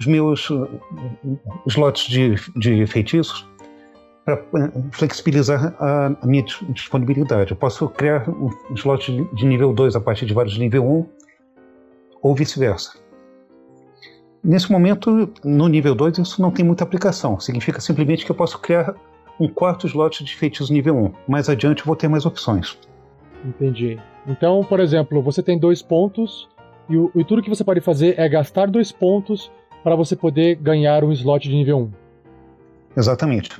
[0.00, 0.66] os meus uh,
[1.66, 3.46] slots de, de feitiços
[4.24, 4.42] para
[4.92, 7.50] flexibilizar a, a minha dis- disponibilidade.
[7.50, 11.06] Eu posso criar um slot de- nível 2 a partir de vários de nível 1
[12.22, 12.96] ou vice-versa.
[14.44, 17.38] Nesse momento, no nível 2, isso não tem muita aplicação.
[17.38, 18.94] Significa simplesmente que eu posso criar
[19.38, 21.12] um quarto slot de feitiços nível 1.
[21.28, 22.78] Mais adiante eu vou ter mais opções.
[23.44, 23.98] Entendi.
[24.26, 26.48] Então, por exemplo, você tem dois pontos
[26.88, 29.50] e, o- e tudo que você pode fazer é gastar dois pontos
[29.82, 31.90] para você poder ganhar um slot de nível 1.
[32.96, 33.50] Exatamente.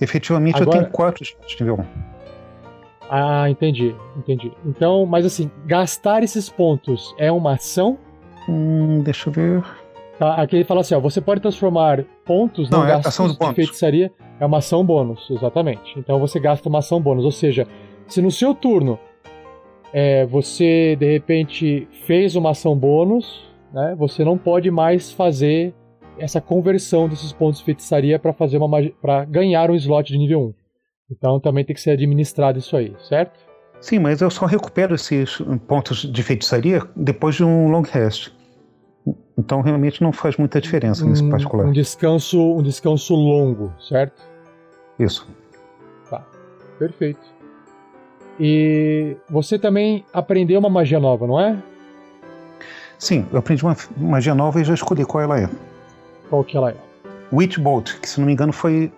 [0.00, 1.84] Efetivamente eu Agora- tenho quatro de nível 1.
[3.12, 4.52] Ah, entendi, entendi.
[4.64, 7.98] Então, mas assim, gastar esses pontos é uma ação?
[8.48, 9.64] Hum, deixa eu ver.
[10.18, 13.36] Tá, aqui ele fala assim, ó, você pode transformar pontos Não, não, é ação de
[13.36, 13.54] bônus.
[13.56, 14.12] feitiçaria.
[14.38, 15.98] É uma ação bônus, exatamente.
[15.98, 17.24] Então você gasta uma ação bônus.
[17.24, 17.66] Ou seja,
[18.06, 18.98] se no seu turno
[19.92, 25.74] é, você de repente fez uma ação bônus, né, você não pode mais fazer
[26.18, 28.68] essa conversão desses pontos de feitiçaria para fazer uma
[29.00, 30.54] para ganhar um slot de nível 1.
[31.12, 33.38] Então também tem que ser administrado isso aí, certo?
[33.80, 38.30] Sim, mas eu só recupero esses hum, pontos de feitiçaria depois de um long rest.
[39.38, 41.66] Então realmente não faz muita diferença nesse um, particular.
[41.66, 44.22] um descanso, um descanso longo, certo?
[44.98, 45.26] Isso.
[46.80, 47.20] Perfeito.
[48.38, 51.62] E você também aprendeu uma magia nova, não é?
[52.98, 55.50] Sim, eu aprendi uma magia nova e já escolhi qual ela é.
[56.30, 56.76] Qual que ela é?
[57.32, 58.90] Witch Bolt, que se não me engano foi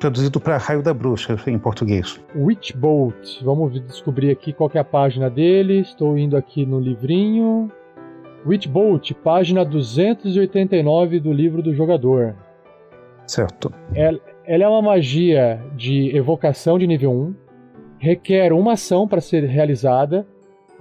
[0.00, 2.20] traduzido para Raio da Bruxa em português.
[2.34, 3.40] Witchbolt.
[3.42, 5.78] Vamos descobrir aqui qual que é a página dele.
[5.78, 7.70] Estou indo aqui no livrinho.
[8.44, 12.34] Witchbolt, página 289 do livro do jogador.
[13.28, 13.72] Certo.
[13.94, 17.34] Ela é uma magia de evocação de nível 1.
[17.98, 20.26] Requer uma ação para ser realizada.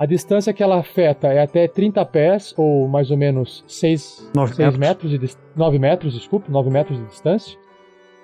[0.02, 4.56] A distância que ela afeta é até 30 pés, ou mais ou menos 6, 9
[4.56, 4.80] 6 metros.
[4.80, 7.56] metros de dis- 9 metros, desculpe, 9 metros de distância.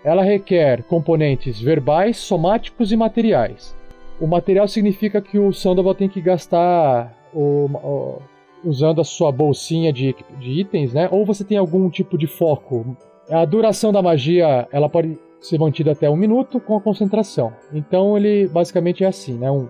[0.03, 3.75] Ela requer componentes verbais, somáticos e materiais.
[4.19, 8.21] O material significa que o Sandoval tem que gastar o- o-
[8.65, 11.07] usando a sua bolsinha de, de itens, né?
[11.11, 12.97] Ou você tem algum tipo de foco.
[13.30, 17.53] A duração da magia ela pode ser mantida até um minuto com a concentração.
[17.71, 19.51] Então ele basicamente é assim, né?
[19.51, 19.67] Um,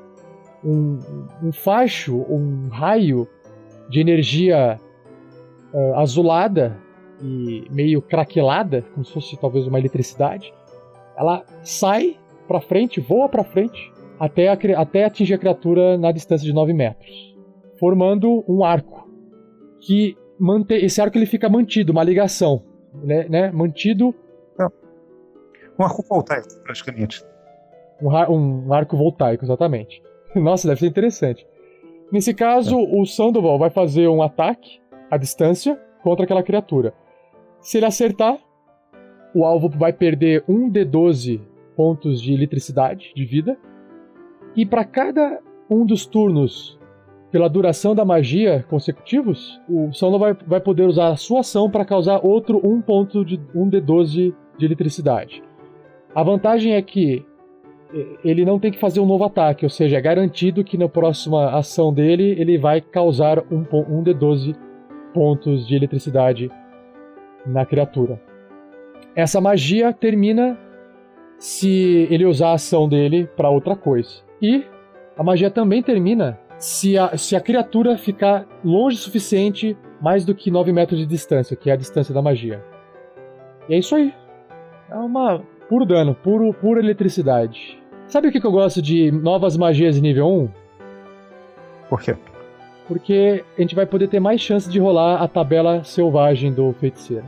[0.64, 0.99] um,
[1.43, 3.28] um facho, um raio
[3.89, 4.80] de energia
[5.74, 6.78] ah, azulada
[7.22, 10.53] e meio craquelada, como se fosse talvez uma eletricidade.
[11.18, 16.45] Ela sai para frente, voa para frente, até, a até atingir a criatura na distância
[16.45, 17.36] de 9 metros,
[17.80, 19.08] formando um arco
[19.80, 22.64] que manter, esse arco ele fica mantido, uma ligação,
[23.03, 23.28] né?
[23.30, 23.51] né?
[23.51, 24.14] Mantido
[25.80, 27.24] Um arco voltaico, praticamente.
[28.01, 30.01] um, um arco voltaico, exatamente.
[30.42, 31.46] Nossa, deve ser interessante.
[32.12, 34.80] Nesse caso, o Sandoval vai fazer um ataque
[35.12, 36.94] à distância contra aquela criatura.
[37.60, 38.38] Se ele acertar,
[39.36, 41.42] o alvo vai perder um D12
[41.76, 43.58] pontos de eletricidade de vida.
[44.56, 46.80] E para cada um dos turnos,
[47.30, 51.86] pela duração da magia consecutivos, o Sandoval vai, vai poder usar a sua ação para
[51.86, 55.44] causar outro um ponto de um D12 de eletricidade.
[56.16, 57.26] A vantagem é que
[58.24, 61.52] ele não tem que fazer um novo ataque, ou seja, é garantido que na próxima
[61.58, 64.56] ação dele ele vai causar um, um D12
[65.14, 66.52] pontos de eletricidade
[67.46, 68.22] na criatura.
[69.16, 70.60] Essa magia termina
[71.40, 74.22] se ele usar a ação dele para outra coisa.
[74.42, 74.66] E
[75.18, 80.36] a magia também termina se a, se a criatura ficar longe o suficiente, mais do
[80.36, 82.64] que 9 metros de distância, que é a distância da magia.
[83.70, 84.14] E é isso aí.
[84.90, 87.78] É uma puro dano, puro, pura eletricidade.
[88.07, 90.49] Sabe o que, que eu gosto de novas magias em nível 1?
[91.89, 92.15] Por quê?
[92.88, 97.26] Porque a gente vai poder ter mais chance de rolar a tabela selvagem do feiticeiro.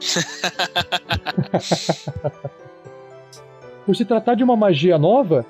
[3.86, 5.46] Por se tratar de uma magia nova,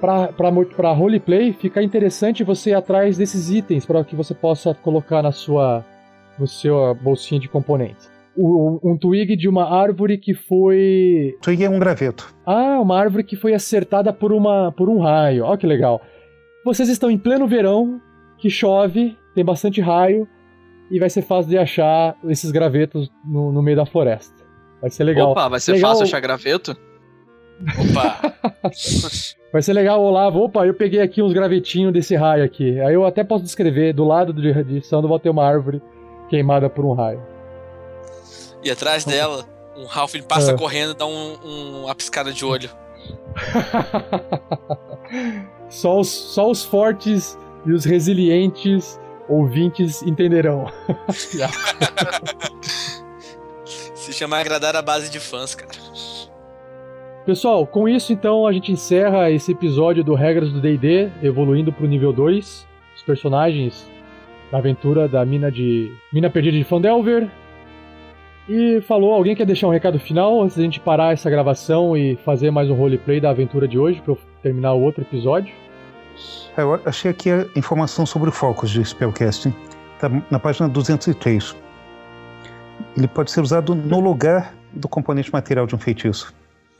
[0.00, 5.32] para roleplay fica interessante você ir atrás desses itens para que você possa colocar na
[5.32, 5.84] sua
[6.38, 8.09] no seu bolsinha de componentes.
[8.36, 12.32] Um twig de uma árvore que foi Tu ia um graveto.
[12.46, 15.44] ah, uma árvore que foi acertada por, uma, por um raio.
[15.44, 16.00] Olha que legal.
[16.64, 18.00] Vocês estão em pleno verão,
[18.38, 20.26] que chove, tem bastante raio,
[20.90, 24.42] e vai ser fácil de achar esses gravetos no, no meio da floresta.
[24.80, 25.32] Vai ser legal.
[25.32, 25.90] Opa, vai ser Legal.
[25.90, 26.76] fácil achar graveto?
[27.78, 28.30] Opa!
[29.52, 30.38] Vai ser legal, Olavo.
[30.44, 32.80] Opa, eu peguei aqui uns gravetinhos desse raio aqui.
[32.80, 35.82] Aí eu até posso descrever, do lado de, de Sandoval tem uma árvore
[36.28, 37.20] queimada por um raio.
[38.62, 39.44] E atrás dela,
[39.76, 40.56] um Halfling passa É.
[40.56, 42.70] correndo e dá um, um- uma piscada de olho.
[45.68, 48.98] só, os, só os fortes e os resilientes
[49.28, 50.66] ouvintes entenderão.
[53.94, 55.70] Se chama agradar a base de fãs, cara.
[57.24, 61.86] Pessoal, com isso então a gente encerra esse episódio do Regras do D&D, evoluindo pro
[61.86, 62.66] nível 2.
[62.96, 63.88] Os personagens
[64.50, 67.30] da aventura da mina de mina perdida de Fandelver.
[68.52, 72.16] E falou, alguém quer deixar um recado final antes da gente parar essa gravação e
[72.24, 75.54] fazer mais um roleplay da aventura de hoje para eu terminar o outro episódio?
[76.56, 79.54] É, Eu achei aqui a informação sobre o Focus de Spellcasting.
[80.00, 81.54] Tá na página 203.
[82.96, 86.34] Ele pode ser usado no lugar do componente material de um feitiço.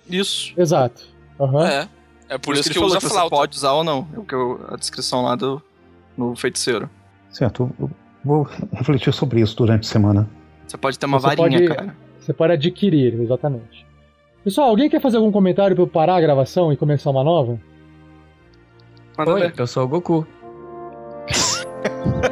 [0.09, 0.53] Isso.
[0.57, 1.05] Exato.
[1.39, 1.69] Aham.
[1.69, 1.89] É.
[2.31, 3.31] É por, isso que, falou usa que você flauta.
[3.37, 4.09] pode usar ou não.
[4.15, 5.63] É o que eu- a descrição lá do
[6.17, 6.91] no feiticeiro.
[7.31, 7.91] Certo, eu
[8.25, 10.29] vou refletir sobre isso durante a semana.
[10.71, 11.97] Você pode ter uma Você varinha, pode- cara.
[12.21, 13.85] Você pode adquirir, exatamente.
[14.45, 17.59] Pessoal, alguém quer fazer algum comentário para eu parar a gravação e começar uma nova?
[19.19, 19.55] Manda Oi, ver.
[19.59, 20.25] eu sou o Goku.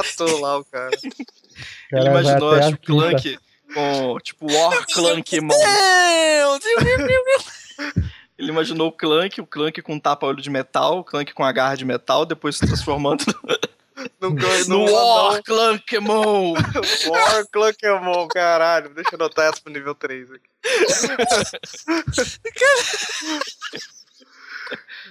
[0.00, 0.90] Engatou lá o cara.
[1.02, 1.14] Ele
[1.90, 3.10] Cara, imaginou, vai até a tipo, quinta.
[3.10, 3.38] Clank
[3.74, 5.48] com, tipo, War Clankmon.
[5.48, 8.04] Meu Deus!
[8.38, 11.52] Ele imaginou o Clank, o Clank com um tapa-olho de metal, o Clank com a
[11.52, 13.24] garra de metal, depois se transformando
[14.20, 14.30] No,
[14.68, 16.54] no War Clankmon.
[17.08, 18.94] War Clunkemon, caralho.
[18.94, 20.48] Deixa eu anotar essa pro nível 3 aqui.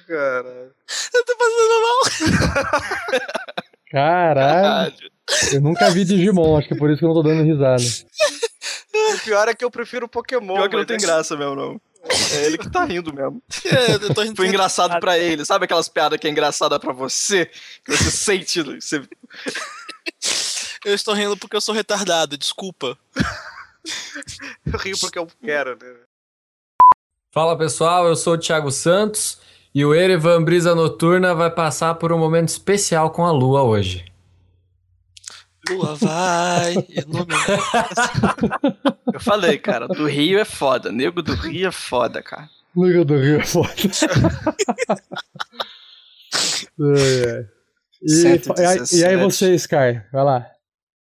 [0.08, 0.74] Caralho.
[1.14, 2.00] Eu tô passando mal.
[3.90, 4.94] Caralho,
[5.52, 7.84] eu nunca vi Digimon, acho que é por isso que eu não tô dando risada.
[9.16, 10.56] O pior é que eu prefiro Pokémon.
[10.56, 11.82] Pior que não tem é- graça mesmo, não.
[12.34, 13.42] É ele que tá rindo mesmo.
[13.66, 14.36] É, eu tô rindo.
[14.36, 15.44] Foi engraçado pra ele.
[15.44, 17.46] Sabe aquelas piadas que é engraçada pra você?
[17.84, 18.62] Que você sente.
[18.62, 19.04] Você...
[20.86, 22.98] Eu estou rindo porque eu sou retardado, desculpa.
[24.66, 25.96] Eu rio porque eu quero, né?
[27.32, 29.40] Fala pessoal, eu sou o Thiago Santos
[29.74, 34.06] E o Erevan Brisa Noturna vai passar por um momento especial com a lua hoje.
[35.70, 37.36] Lua vai, ilumina.
[39.14, 40.92] Eu falei, cara, do Rio é foda.
[40.92, 42.50] Nego do Rio é foda, cara.
[42.76, 43.70] Liga do Rio é foda.
[46.80, 47.48] Ai.
[48.02, 48.96] E, 117.
[48.96, 50.48] e aí você, Sky, vai lá.